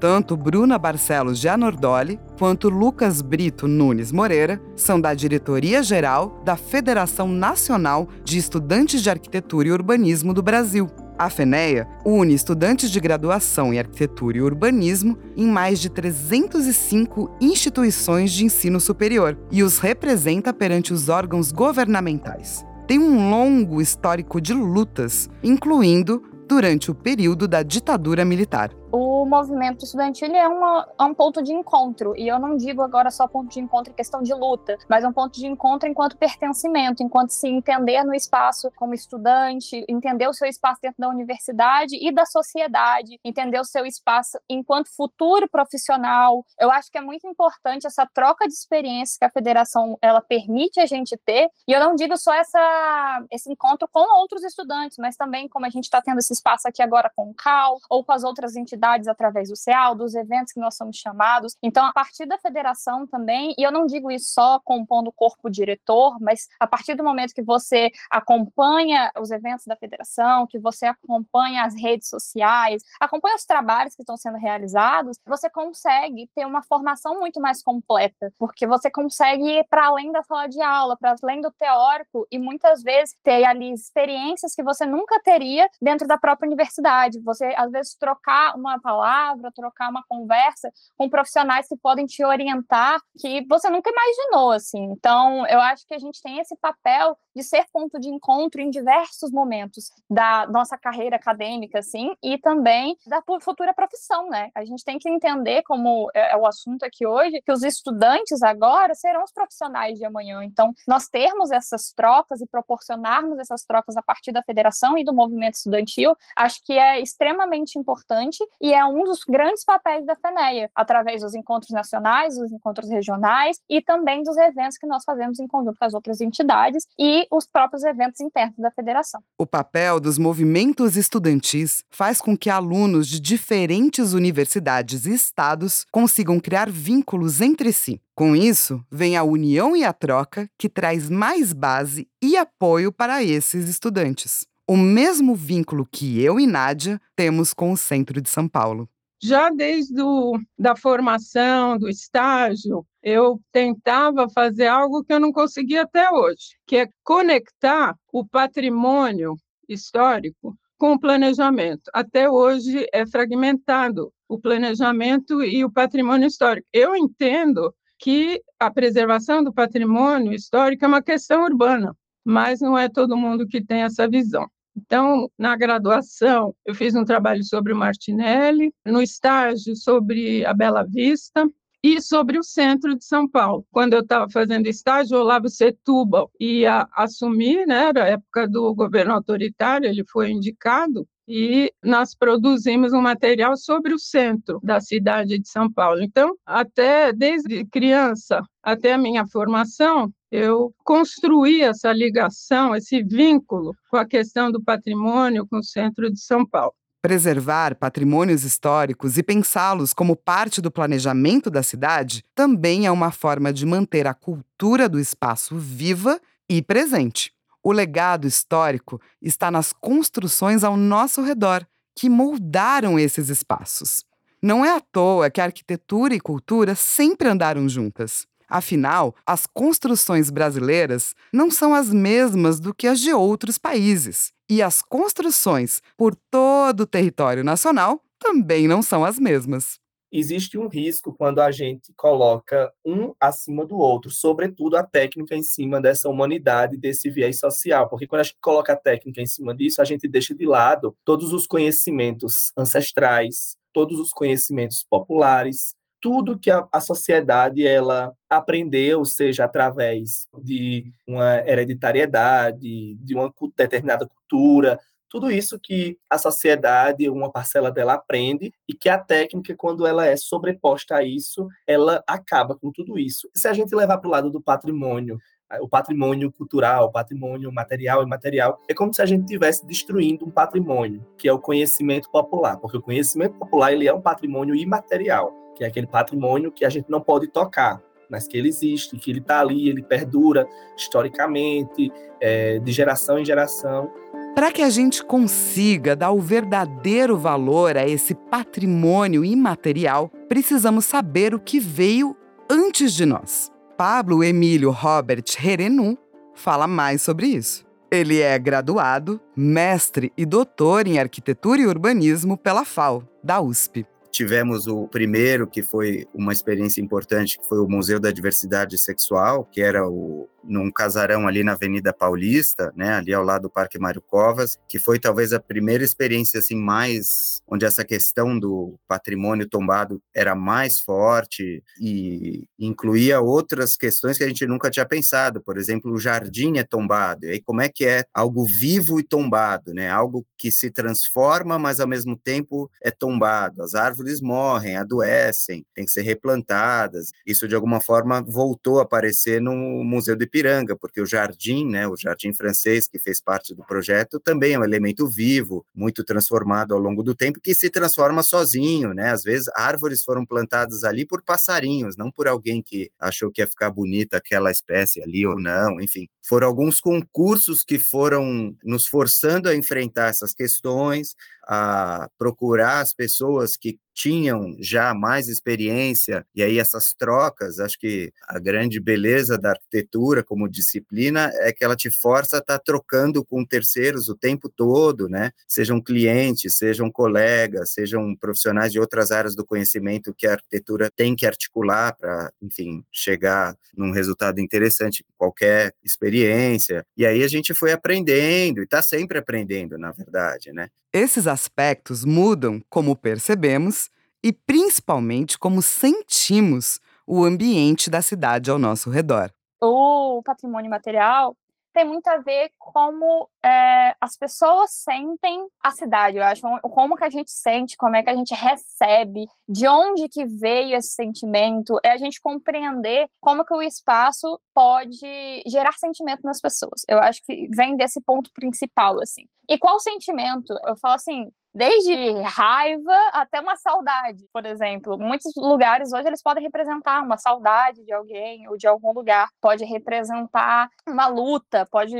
Tanto 0.00 0.34
Bruna 0.34 0.78
Barcelos 0.78 1.38
Gianordoli 1.38 2.18
quanto 2.38 2.70
Lucas 2.70 3.20
Brito 3.20 3.68
Nunes 3.68 4.10
Moreira 4.10 4.58
são 4.74 4.98
da 4.98 5.12
Diretoria 5.12 5.82
Geral 5.82 6.40
da 6.42 6.56
Federação 6.56 7.28
Nacional 7.28 8.08
de 8.24 8.38
Estudantes 8.38 9.02
de 9.02 9.10
Arquitetura 9.10 9.68
e 9.68 9.72
Urbanismo 9.72 10.32
do 10.32 10.42
Brasil, 10.42 10.88
a 11.20 11.28
FENEA 11.28 11.86
une 12.02 12.32
estudantes 12.32 12.90
de 12.90 12.98
graduação 12.98 13.74
em 13.74 13.78
arquitetura 13.78 14.38
e 14.38 14.40
urbanismo 14.40 15.18
em 15.36 15.46
mais 15.46 15.78
de 15.78 15.90
305 15.90 17.36
instituições 17.38 18.32
de 18.32 18.46
ensino 18.46 18.80
superior 18.80 19.38
e 19.52 19.62
os 19.62 19.78
representa 19.78 20.50
perante 20.50 20.94
os 20.94 21.10
órgãos 21.10 21.52
governamentais. 21.52 22.64
Tem 22.86 22.98
um 22.98 23.28
longo 23.28 23.82
histórico 23.82 24.40
de 24.40 24.54
lutas, 24.54 25.28
incluindo 25.42 26.22
durante 26.48 26.90
o 26.90 26.94
período 26.94 27.46
da 27.46 27.62
ditadura 27.62 28.24
militar 28.24 28.70
o 28.92 29.24
movimento 29.24 29.84
estudantil 29.84 30.34
é, 30.34 30.48
uma, 30.48 30.88
é 30.98 31.02
um 31.04 31.14
ponto 31.14 31.42
de 31.42 31.52
encontro, 31.52 32.14
e 32.16 32.26
eu 32.26 32.38
não 32.38 32.56
digo 32.56 32.82
agora 32.82 33.10
só 33.10 33.26
ponto 33.28 33.50
de 33.50 33.60
encontro 33.60 33.92
em 33.92 33.96
questão 33.96 34.22
de 34.22 34.34
luta, 34.34 34.76
mas 34.88 35.04
é 35.04 35.08
um 35.08 35.12
ponto 35.12 35.38
de 35.38 35.46
encontro 35.46 35.88
enquanto 35.88 36.16
pertencimento, 36.16 37.02
enquanto 37.02 37.30
se 37.30 37.48
entender 37.48 38.02
no 38.04 38.14
espaço 38.14 38.70
como 38.76 38.94
estudante, 38.94 39.84
entender 39.88 40.28
o 40.28 40.32
seu 40.32 40.48
espaço 40.48 40.80
dentro 40.82 40.96
da 40.98 41.08
universidade 41.08 41.96
e 42.00 42.12
da 42.12 42.26
sociedade, 42.26 43.18
entender 43.24 43.60
o 43.60 43.64
seu 43.64 43.86
espaço 43.86 44.38
enquanto 44.48 44.94
futuro 44.94 45.48
profissional. 45.48 46.44
Eu 46.58 46.70
acho 46.70 46.90
que 46.90 46.98
é 46.98 47.00
muito 47.00 47.26
importante 47.26 47.86
essa 47.86 48.06
troca 48.12 48.46
de 48.46 48.54
experiências 48.54 49.18
que 49.18 49.24
a 49.24 49.30
federação 49.30 49.96
ela 50.02 50.20
permite 50.20 50.80
a 50.80 50.86
gente 50.86 51.16
ter, 51.24 51.48
e 51.66 51.72
eu 51.72 51.80
não 51.80 51.94
digo 51.94 52.16
só 52.16 52.34
essa, 52.34 53.24
esse 53.30 53.50
encontro 53.50 53.88
com 53.92 54.18
outros 54.18 54.42
estudantes, 54.42 54.98
mas 54.98 55.16
também 55.16 55.48
como 55.48 55.66
a 55.66 55.70
gente 55.70 55.84
está 55.84 56.02
tendo 56.02 56.18
esse 56.18 56.32
espaço 56.32 56.66
aqui 56.66 56.82
agora 56.82 57.10
com 57.14 57.30
o 57.30 57.34
CAL, 57.34 57.78
ou 57.88 58.04
com 58.04 58.12
as 58.12 58.24
outras 58.24 58.56
entidades 58.56 58.79
atividades 58.80 59.06
através 59.06 59.48
do 59.48 59.56
CEAL, 59.56 59.94
dos 59.94 60.14
eventos 60.14 60.52
que 60.52 60.60
nós 60.60 60.76
somos 60.76 60.96
chamados. 60.96 61.56
Então, 61.62 61.84
a 61.84 61.92
partir 61.92 62.26
da 62.26 62.38
federação 62.38 63.06
também, 63.06 63.54
e 63.58 63.62
eu 63.62 63.70
não 63.70 63.86
digo 63.86 64.10
isso 64.10 64.32
só 64.32 64.58
compondo 64.64 65.08
o 65.08 65.12
corpo 65.12 65.50
diretor, 65.50 66.18
mas 66.20 66.48
a 66.58 66.66
partir 66.66 66.94
do 66.94 67.04
momento 67.04 67.34
que 67.34 67.42
você 67.42 67.90
acompanha 68.10 69.10
os 69.18 69.30
eventos 69.30 69.66
da 69.66 69.76
federação, 69.76 70.46
que 70.46 70.58
você 70.58 70.86
acompanha 70.86 71.64
as 71.64 71.74
redes 71.74 72.08
sociais, 72.08 72.82
acompanha 72.98 73.36
os 73.36 73.44
trabalhos 73.44 73.94
que 73.94 74.02
estão 74.02 74.16
sendo 74.16 74.38
realizados, 74.38 75.18
você 75.26 75.50
consegue 75.50 76.28
ter 76.34 76.46
uma 76.46 76.62
formação 76.62 77.18
muito 77.18 77.40
mais 77.40 77.62
completa, 77.62 78.32
porque 78.38 78.66
você 78.66 78.90
consegue 78.90 79.42
ir 79.58 79.66
para 79.68 79.86
além 79.86 80.10
da 80.10 80.22
sala 80.22 80.48
de 80.48 80.60
aula, 80.60 80.96
para 80.96 81.14
além 81.22 81.40
do 81.40 81.50
teórico 81.50 82.26
e 82.30 82.38
muitas 82.38 82.82
vezes 82.82 83.14
ter 83.22 83.44
ali 83.44 83.72
experiências 83.72 84.54
que 84.54 84.62
você 84.62 84.86
nunca 84.86 85.20
teria 85.22 85.68
dentro 85.80 86.06
da 86.06 86.16
própria 86.16 86.46
universidade. 86.46 87.20
Você 87.20 87.44
às 87.56 87.70
vezes 87.70 87.94
trocar 87.94 88.56
uma 88.56 88.69
palavra 88.78 89.40
palavra, 89.40 89.52
trocar 89.54 89.90
uma 89.90 90.04
conversa 90.08 90.70
com 90.96 91.08
profissionais 91.08 91.66
que 91.68 91.76
podem 91.76 92.06
te 92.06 92.24
orientar 92.24 93.00
que 93.18 93.44
você 93.48 93.68
nunca 93.70 93.90
imaginou, 93.90 94.50
assim. 94.50 94.84
Então, 94.92 95.46
eu 95.46 95.60
acho 95.60 95.86
que 95.86 95.94
a 95.94 95.98
gente 95.98 96.20
tem 96.22 96.38
esse 96.38 96.56
papel 96.56 97.16
de 97.34 97.42
ser 97.42 97.64
ponto 97.72 97.98
de 97.98 98.08
encontro 98.08 98.60
em 98.60 98.70
diversos 98.70 99.30
momentos 99.30 99.90
da 100.08 100.46
nossa 100.46 100.76
carreira 100.76 101.16
acadêmica, 101.16 101.78
assim, 101.78 102.14
e 102.22 102.38
também 102.38 102.96
da 103.06 103.22
futura 103.40 103.72
profissão, 103.74 104.28
né? 104.28 104.50
A 104.54 104.64
gente 104.64 104.84
tem 104.84 104.98
que 104.98 105.08
entender, 105.08 105.62
como 105.62 106.10
é, 106.14 106.32
é 106.32 106.36
o 106.36 106.46
assunto 106.46 106.84
aqui 106.84 107.06
hoje, 107.06 107.40
que 107.42 107.52
os 107.52 107.62
estudantes 107.62 108.42
agora 108.42 108.94
serão 108.94 109.22
os 109.22 109.32
profissionais 109.32 109.98
de 109.98 110.04
amanhã. 110.04 110.42
Então, 110.44 110.72
nós 110.86 111.08
termos 111.08 111.50
essas 111.50 111.92
trocas 111.92 112.40
e 112.40 112.46
proporcionarmos 112.46 113.38
essas 113.38 113.64
trocas 113.64 113.96
a 113.96 114.02
partir 114.02 114.32
da 114.32 114.42
federação 114.42 114.96
e 114.98 115.04
do 115.04 115.14
movimento 115.14 115.54
estudantil, 115.54 116.14
acho 116.36 116.60
que 116.64 116.72
é 116.72 117.00
extremamente 117.00 117.78
importante 117.78 118.38
e 118.60 118.72
é 118.72 118.84
um 118.84 119.04
dos 119.04 119.24
grandes 119.24 119.64
papéis 119.64 120.04
da 120.04 120.16
FENEA, 120.16 120.70
através 120.74 121.22
dos 121.22 121.34
encontros 121.34 121.70
nacionais, 121.70 122.36
dos 122.36 122.52
encontros 122.52 122.88
regionais 122.88 123.58
e 123.68 123.80
também 123.80 124.22
dos 124.22 124.36
eventos 124.36 124.78
que 124.78 124.86
nós 124.86 125.04
fazemos 125.04 125.38
em 125.38 125.46
conjunto 125.46 125.78
com 125.78 125.84
as 125.84 125.94
outras 125.94 126.20
entidades 126.20 126.86
e 126.98 127.19
os 127.30 127.46
próprios 127.46 127.82
eventos 127.84 128.20
internos 128.20 128.56
da 128.58 128.70
federação. 128.70 129.22
O 129.38 129.46
papel 129.46 129.98
dos 129.98 130.18
movimentos 130.18 130.96
estudantis 130.96 131.84
faz 131.90 132.20
com 132.20 132.36
que 132.36 132.50
alunos 132.50 133.08
de 133.08 133.20
diferentes 133.20 134.12
universidades 134.12 135.06
e 135.06 135.14
estados 135.14 135.84
consigam 135.90 136.38
criar 136.38 136.70
vínculos 136.70 137.40
entre 137.40 137.72
si. 137.72 138.00
Com 138.14 138.36
isso, 138.36 138.84
vem 138.90 139.16
a 139.16 139.22
união 139.22 139.76
e 139.76 139.84
a 139.84 139.92
troca, 139.92 140.48
que 140.58 140.68
traz 140.68 141.08
mais 141.08 141.52
base 141.52 142.08
e 142.22 142.36
apoio 142.36 142.92
para 142.92 143.22
esses 143.22 143.68
estudantes. 143.68 144.46
O 144.68 144.76
mesmo 144.76 145.34
vínculo 145.34 145.84
que 145.90 146.22
eu 146.22 146.38
e 146.38 146.46
Nádia 146.46 147.00
temos 147.16 147.52
com 147.52 147.72
o 147.72 147.76
centro 147.76 148.20
de 148.20 148.30
São 148.30 148.46
Paulo. 148.46 148.88
Já 149.22 149.50
desde 149.50 150.00
o, 150.00 150.38
da 150.58 150.74
formação, 150.74 151.76
do 151.76 151.88
estágio, 151.88 152.86
eu 153.02 153.38
tentava 153.52 154.28
fazer 154.30 154.66
algo 154.66 155.04
que 155.04 155.12
eu 155.12 155.20
não 155.20 155.30
consegui 155.30 155.76
até 155.76 156.10
hoje, 156.10 156.56
que 156.66 156.76
é 156.76 156.88
conectar 157.04 157.94
o 158.12 158.26
patrimônio 158.26 159.36
histórico 159.68 160.56
com 160.78 160.94
o 160.94 160.98
planejamento. 160.98 161.82
Até 161.92 162.30
hoje 162.30 162.86
é 162.92 163.06
fragmentado 163.06 164.10
o 164.26 164.40
planejamento 164.40 165.42
e 165.42 165.64
o 165.64 165.70
patrimônio 165.70 166.26
histórico. 166.26 166.66
Eu 166.72 166.96
entendo 166.96 167.74
que 167.98 168.42
a 168.58 168.70
preservação 168.70 169.44
do 169.44 169.52
patrimônio 169.52 170.32
histórico 170.32 170.84
é 170.86 170.88
uma 170.88 171.02
questão 171.02 171.44
urbana, 171.44 171.94
mas 172.24 172.60
não 172.60 172.78
é 172.78 172.88
todo 172.88 173.16
mundo 173.16 173.46
que 173.46 173.62
tem 173.62 173.82
essa 173.82 174.08
visão. 174.08 174.48
Então, 174.84 175.30
na 175.38 175.56
graduação, 175.56 176.54
eu 176.64 176.74
fiz 176.74 176.94
um 176.94 177.04
trabalho 177.04 177.44
sobre 177.44 177.72
o 177.72 177.76
Martinelli, 177.76 178.72
no 178.84 179.02
estágio 179.02 179.76
sobre 179.76 180.44
a 180.44 180.54
Bela 180.54 180.84
Vista, 180.84 181.46
e 181.82 182.00
sobre 182.00 182.38
o 182.38 182.42
centro 182.42 182.94
de 182.94 183.04
São 183.04 183.26
Paulo. 183.28 183.66
Quando 183.70 183.94
eu 183.94 184.00
estava 184.00 184.28
fazendo 184.30 184.66
estágio, 184.66 185.16
o 185.16 185.20
Olavo 185.20 185.48
Setúbal 185.48 186.30
ia 186.38 186.86
assumir, 186.94 187.66
né, 187.66 187.88
era 187.88 188.04
a 188.04 188.08
época 188.08 188.46
do 188.46 188.74
governo 188.74 189.14
autoritário, 189.14 189.88
ele 189.88 190.04
foi 190.10 190.30
indicado, 190.30 191.08
e 191.32 191.72
nós 191.84 192.12
produzimos 192.12 192.92
um 192.92 193.00
material 193.00 193.56
sobre 193.56 193.94
o 193.94 193.98
centro 194.00 194.58
da 194.64 194.80
cidade 194.80 195.38
de 195.38 195.48
São 195.48 195.72
Paulo. 195.72 196.02
Então, 196.02 196.34
até 196.44 197.12
desde 197.12 197.64
criança 197.66 198.42
até 198.60 198.94
a 198.94 198.98
minha 198.98 199.24
formação, 199.28 200.12
eu 200.28 200.74
construí 200.84 201.62
essa 201.62 201.92
ligação, 201.92 202.74
esse 202.74 203.00
vínculo 203.04 203.76
com 203.88 203.96
a 203.96 204.04
questão 204.04 204.50
do 204.50 204.60
patrimônio 204.60 205.46
com 205.48 205.58
o 205.58 205.64
centro 205.64 206.12
de 206.12 206.20
São 206.20 206.44
Paulo. 206.44 206.74
Preservar 207.00 207.76
patrimônios 207.76 208.42
históricos 208.42 209.16
e 209.16 209.22
pensá-los 209.22 209.94
como 209.94 210.16
parte 210.16 210.60
do 210.60 210.70
planejamento 210.70 211.48
da 211.48 211.62
cidade 211.62 212.24
também 212.34 212.86
é 212.86 212.90
uma 212.90 213.12
forma 213.12 213.52
de 213.52 213.64
manter 213.64 214.04
a 214.08 214.14
cultura 214.14 214.88
do 214.88 214.98
espaço 214.98 215.56
viva 215.56 216.20
e 216.48 216.60
presente. 216.60 217.32
O 217.62 217.72
legado 217.72 218.26
histórico 218.26 219.00
está 219.20 219.50
nas 219.50 219.72
construções 219.72 220.64
ao 220.64 220.76
nosso 220.76 221.22
redor, 221.22 221.66
que 221.94 222.08
moldaram 222.08 222.98
esses 222.98 223.28
espaços. 223.28 224.04
Não 224.42 224.64
é 224.64 224.74
à 224.74 224.80
toa 224.80 225.28
que 225.28 225.40
arquitetura 225.40 226.14
e 226.14 226.20
cultura 226.20 226.74
sempre 226.74 227.28
andaram 227.28 227.68
juntas. 227.68 228.26
Afinal, 228.48 229.14
as 229.26 229.46
construções 229.46 230.30
brasileiras 230.30 231.14
não 231.32 231.50
são 231.50 231.74
as 231.74 231.92
mesmas 231.92 232.58
do 232.58 232.74
que 232.74 232.86
as 232.86 232.98
de 232.98 233.12
outros 233.12 233.58
países. 233.58 234.32
E 234.48 234.62
as 234.62 234.82
construções 234.82 235.82
por 235.96 236.16
todo 236.30 236.80
o 236.80 236.86
território 236.86 237.44
nacional 237.44 238.02
também 238.18 238.66
não 238.66 238.82
são 238.82 239.04
as 239.04 239.18
mesmas 239.18 239.79
existe 240.10 240.58
um 240.58 240.68
risco 240.68 241.14
quando 241.14 241.40
a 241.40 241.50
gente 241.50 241.92
coloca 241.96 242.72
um 242.84 243.14
acima 243.20 243.64
do 243.64 243.76
outro, 243.76 244.10
sobretudo 244.10 244.76
a 244.76 244.82
técnica 244.82 245.34
em 245.34 245.42
cima 245.42 245.80
dessa 245.80 246.08
humanidade, 246.08 246.76
desse 246.76 247.08
viés 247.10 247.38
social, 247.38 247.88
porque 247.88 248.06
quando 248.06 248.20
a 248.20 248.24
gente 248.24 248.38
coloca 248.40 248.72
a 248.72 248.76
técnica 248.76 249.20
em 249.20 249.26
cima 249.26 249.54
disso, 249.54 249.80
a 249.80 249.84
gente 249.84 250.08
deixa 250.08 250.34
de 250.34 250.46
lado 250.46 250.96
todos 251.04 251.32
os 251.32 251.46
conhecimentos 251.46 252.52
ancestrais, 252.56 253.56
todos 253.72 254.00
os 254.00 254.10
conhecimentos 254.10 254.84
populares, 254.88 255.74
tudo 256.00 256.38
que 256.38 256.50
a, 256.50 256.66
a 256.72 256.80
sociedade 256.80 257.66
ela 257.66 258.12
aprendeu, 258.28 259.04
seja 259.04 259.44
através 259.44 260.26
de 260.42 260.92
uma 261.06 261.38
hereditariedade, 261.46 262.96
de 262.96 263.14
uma 263.14 263.32
determinada 263.56 264.08
cultura, 264.08 264.80
tudo 265.10 265.30
isso 265.30 265.58
que 265.60 265.98
a 266.08 266.16
sociedade, 266.16 267.10
uma 267.10 267.30
parcela 267.30 267.70
dela 267.70 267.94
aprende 267.94 268.52
e 268.68 268.72
que 268.72 268.88
a 268.88 268.96
técnica, 268.96 269.54
quando 269.56 269.84
ela 269.84 270.06
é 270.06 270.16
sobreposta 270.16 270.96
a 270.96 271.02
isso, 271.02 271.48
ela 271.66 272.02
acaba 272.06 272.54
com 272.54 272.70
tudo 272.70 272.96
isso. 272.96 273.28
Se 273.34 273.48
a 273.48 273.52
gente 273.52 273.74
levar 273.74 273.98
para 273.98 274.08
o 274.08 274.10
lado 274.10 274.30
do 274.30 274.40
patrimônio, 274.40 275.18
o 275.60 275.68
patrimônio 275.68 276.30
cultural, 276.30 276.86
o 276.86 276.92
patrimônio 276.92 277.52
material 277.52 278.02
e 278.02 278.06
imaterial, 278.06 278.58
é 278.68 278.72
como 278.74 278.94
se 278.94 279.02
a 279.02 279.06
gente 279.06 279.22
estivesse 279.22 279.66
destruindo 279.66 280.24
um 280.24 280.30
patrimônio, 280.30 281.04
que 281.18 281.28
é 281.28 281.32
o 281.32 281.40
conhecimento 281.40 282.08
popular, 282.08 282.56
porque 282.58 282.76
o 282.76 282.82
conhecimento 282.82 283.36
popular 283.36 283.72
ele 283.72 283.88
é 283.88 283.92
um 283.92 284.00
patrimônio 284.00 284.54
imaterial, 284.54 285.34
que 285.56 285.64
é 285.64 285.66
aquele 285.66 285.88
patrimônio 285.88 286.52
que 286.52 286.64
a 286.64 286.70
gente 286.70 286.88
não 286.88 287.00
pode 287.00 287.26
tocar, 287.26 287.82
mas 288.08 288.28
que 288.28 288.36
ele 288.36 288.48
existe, 288.48 288.96
que 288.96 289.10
ele 289.10 289.18
está 289.18 289.40
ali, 289.40 289.68
ele 289.68 289.82
perdura 289.82 290.48
historicamente, 290.76 291.92
é, 292.20 292.58
de 292.60 292.72
geração 292.72 293.18
em 293.18 293.24
geração. 293.24 293.90
Para 294.34 294.52
que 294.52 294.62
a 294.62 294.70
gente 294.70 295.04
consiga 295.04 295.96
dar 295.96 296.12
o 296.12 296.20
verdadeiro 296.20 297.18
valor 297.18 297.76
a 297.76 297.86
esse 297.86 298.14
patrimônio 298.14 299.24
imaterial, 299.24 300.08
precisamos 300.28 300.84
saber 300.84 301.34
o 301.34 301.40
que 301.40 301.58
veio 301.58 302.16
antes 302.48 302.94
de 302.94 303.04
nós. 303.04 303.50
Pablo 303.76 304.22
Emílio 304.22 304.70
Robert 304.70 305.24
Herenu 305.42 305.98
fala 306.34 306.66
mais 306.66 307.02
sobre 307.02 307.26
isso. 307.26 307.66
Ele 307.90 308.20
é 308.20 308.38
graduado, 308.38 309.20
mestre 309.36 310.12
e 310.16 310.24
doutor 310.24 310.86
em 310.86 310.98
arquitetura 310.98 311.60
e 311.60 311.66
urbanismo 311.66 312.36
pela 312.36 312.64
FAO, 312.64 313.02
da 313.22 313.40
USP. 313.40 313.84
Tivemos 314.10 314.66
o 314.66 314.88
primeiro, 314.88 315.46
que 315.46 315.62
foi 315.62 316.06
uma 316.14 316.32
experiência 316.32 316.80
importante, 316.80 317.38
que 317.38 317.46
foi 317.46 317.58
o 317.58 317.68
Museu 317.68 318.00
da 318.00 318.10
Diversidade 318.10 318.76
Sexual, 318.78 319.44
que 319.44 319.60
era 319.60 319.88
o 319.88 320.28
num 320.42 320.70
casarão 320.70 321.26
ali 321.26 321.44
na 321.44 321.52
Avenida 321.52 321.92
Paulista, 321.92 322.72
né, 322.74 322.94
ali 322.94 323.12
ao 323.12 323.24
lado 323.24 323.42
do 323.42 323.50
Parque 323.50 323.78
Mário 323.78 324.02
Covas, 324.02 324.58
que 324.68 324.78
foi 324.78 324.98
talvez 324.98 325.32
a 325.32 325.40
primeira 325.40 325.84
experiência 325.84 326.38
assim 326.38 326.56
mais 326.56 327.42
onde 327.46 327.64
essa 327.64 327.84
questão 327.84 328.38
do 328.38 328.78
patrimônio 328.86 329.48
tombado 329.48 330.00
era 330.14 330.34
mais 330.34 330.78
forte 330.78 331.62
e 331.80 332.44
incluía 332.58 333.20
outras 333.20 333.76
questões 333.76 334.16
que 334.16 334.24
a 334.24 334.28
gente 334.28 334.46
nunca 334.46 334.70
tinha 334.70 334.86
pensado, 334.86 335.42
por 335.42 335.58
exemplo, 335.58 335.92
o 335.92 335.98
jardim 335.98 336.58
é 336.58 336.64
tombado. 336.64 337.26
E 337.26 337.30
aí 337.30 337.42
como 337.42 337.60
é 337.60 337.68
que 337.68 337.84
é 337.84 338.04
algo 338.14 338.44
vivo 338.44 339.00
e 339.00 339.02
tombado, 339.02 339.74
né? 339.74 339.88
Algo 339.88 340.24
que 340.38 340.50
se 340.50 340.70
transforma, 340.70 341.58
mas 341.58 341.80
ao 341.80 341.88
mesmo 341.88 342.16
tempo 342.16 342.70
é 342.82 342.90
tombado. 342.90 343.62
As 343.62 343.74
árvores 343.74 343.99
morrem, 344.20 344.76
adoecem, 344.76 345.64
tem 345.74 345.84
que 345.84 345.90
ser 345.90 346.02
replantadas. 346.02 347.10
Isso 347.26 347.46
de 347.48 347.54
alguma 347.54 347.80
forma 347.80 348.22
voltou 348.22 348.78
a 348.78 348.82
aparecer 348.82 349.40
no 349.40 349.54
Museu 349.84 350.16
de 350.16 350.24
Ipiranga, 350.24 350.76
porque 350.76 351.00
o 351.00 351.06
jardim, 351.06 351.66
né, 351.66 351.86
o 351.86 351.96
jardim 351.96 352.32
francês 352.32 352.88
que 352.88 352.98
fez 352.98 353.20
parte 353.20 353.54
do 353.54 353.64
projeto, 353.64 354.20
também 354.20 354.54
é 354.54 354.58
um 354.58 354.64
elemento 354.64 355.06
vivo, 355.08 355.64
muito 355.74 356.04
transformado 356.04 356.74
ao 356.74 356.80
longo 356.80 357.02
do 357.02 357.14
tempo, 357.14 357.40
que 357.40 357.54
se 357.54 357.70
transforma 357.70 358.22
sozinho, 358.22 358.94
né? 358.94 359.10
Às 359.10 359.22
vezes 359.22 359.48
árvores 359.56 360.02
foram 360.02 360.24
plantadas 360.24 360.84
ali 360.84 361.04
por 361.04 361.22
passarinhos, 361.22 361.96
não 361.96 362.10
por 362.10 362.28
alguém 362.28 362.62
que 362.62 362.90
achou 362.98 363.30
que 363.30 363.40
ia 363.40 363.46
ficar 363.46 363.70
bonita 363.70 364.16
aquela 364.16 364.50
espécie 364.50 365.02
ali 365.02 365.26
ou 365.26 365.38
não, 365.38 365.80
enfim. 365.80 366.08
Foram 366.22 366.46
alguns 366.46 366.80
concursos 366.80 367.62
que 367.62 367.78
foram 367.78 368.54
nos 368.64 368.86
forçando 368.86 369.48
a 369.48 369.54
enfrentar 369.54 370.08
essas 370.08 370.32
questões, 370.32 371.14
a 371.52 372.08
procurar 372.16 372.78
as 372.78 372.94
pessoas 372.94 373.56
que 373.56 373.76
tinham 373.92 374.56
já 374.60 374.94
mais 374.94 375.28
experiência, 375.28 376.24
e 376.32 376.44
aí 376.44 376.60
essas 376.60 376.94
trocas, 376.94 377.58
acho 377.58 377.76
que 377.76 378.12
a 378.28 378.38
grande 378.38 378.78
beleza 378.78 379.36
da 379.36 379.50
arquitetura 379.50 380.22
como 380.22 380.48
disciplina 380.48 381.28
é 381.40 381.52
que 381.52 381.64
ela 381.64 381.74
te 381.74 381.90
força 381.90 382.36
a 382.36 382.38
estar 382.38 382.56
tá 382.58 382.64
trocando 382.64 383.24
com 383.24 383.44
terceiros 383.44 384.08
o 384.08 384.14
tempo 384.14 384.48
todo, 384.48 385.08
né? 385.08 385.32
Sejam 385.46 385.80
clientes, 385.82 386.56
sejam 386.56 386.88
colegas, 386.88 387.72
sejam 387.72 388.14
profissionais 388.14 388.70
de 388.70 388.78
outras 388.78 389.10
áreas 389.10 389.34
do 389.34 389.44
conhecimento 389.44 390.14
que 390.16 390.28
a 390.28 390.34
arquitetura 390.34 390.88
tem 390.94 391.16
que 391.16 391.26
articular 391.26 391.96
para, 391.96 392.32
enfim, 392.40 392.84
chegar 392.92 393.56
num 393.76 393.90
resultado 393.90 394.40
interessante 394.40 395.04
qualquer 395.18 395.74
experiência. 395.82 396.86
E 396.96 397.04
aí 397.04 397.24
a 397.24 397.28
gente 397.28 397.52
foi 397.52 397.72
aprendendo 397.72 398.60
e 398.60 398.64
está 398.64 398.80
sempre 398.80 399.18
aprendendo, 399.18 399.76
na 399.76 399.90
verdade, 399.90 400.52
né? 400.52 400.68
Esses 400.92 401.28
aspectos 401.28 402.04
mudam, 402.04 402.60
como 402.68 402.96
percebemos, 402.96 403.90
e 404.24 404.32
principalmente 404.32 405.38
como 405.38 405.62
sentimos 405.62 406.80
o 407.06 407.24
ambiente 407.24 407.88
da 407.88 408.02
cidade 408.02 408.50
ao 408.50 408.58
nosso 408.58 408.90
redor. 408.90 409.32
O 409.60 410.20
patrimônio 410.24 410.68
material 410.68 411.36
tem 411.72 411.84
muito 411.84 412.06
a 412.08 412.18
ver 412.18 412.50
como 412.58 413.28
é, 413.44 413.94
as 414.00 414.16
pessoas 414.16 414.70
sentem 414.72 415.46
a 415.62 415.70
cidade. 415.70 416.16
Eu 416.16 416.24
acho 416.24 416.42
como 416.62 416.96
que 416.96 417.04
a 417.04 417.10
gente 417.10 417.30
sente, 417.30 417.76
como 417.76 417.96
é 417.96 418.02
que 418.02 418.10
a 418.10 418.14
gente 418.14 418.34
recebe, 418.34 419.26
de 419.48 419.66
onde 419.66 420.08
que 420.08 420.24
veio 420.24 420.76
esse 420.76 420.90
sentimento, 420.90 421.78
é 421.84 421.92
a 421.92 421.96
gente 421.96 422.20
compreender 422.20 423.08
como 423.20 423.44
que 423.44 423.54
o 423.54 423.62
espaço 423.62 424.40
pode 424.54 425.42
gerar 425.46 425.72
sentimento 425.72 426.22
nas 426.24 426.40
pessoas. 426.40 426.82
Eu 426.88 426.98
acho 426.98 427.22
que 427.24 427.48
vem 427.54 427.76
desse 427.76 428.00
ponto 428.00 428.30
principal, 428.34 429.00
assim. 429.00 429.26
E 429.48 429.58
qual 429.58 429.80
sentimento? 429.80 430.54
Eu 430.64 430.76
falo 430.76 430.94
assim, 430.94 431.30
desde 431.54 432.12
raiva 432.22 432.96
até 433.12 433.40
uma 433.40 433.56
saudade, 433.56 434.24
por 434.32 434.46
exemplo. 434.46 434.98
Muitos 434.98 435.32
lugares 435.36 435.92
hoje 435.92 436.06
eles 436.06 436.22
podem 436.22 436.42
representar 436.42 437.02
uma 437.02 437.16
saudade 437.16 437.84
de 437.84 437.92
alguém 437.92 438.48
ou 438.48 438.56
de 438.56 438.66
algum 438.66 438.92
lugar, 438.92 439.28
pode 439.40 439.64
representar 439.64 440.68
uma 440.86 441.06
luta, 441.06 441.66
pode, 441.70 441.94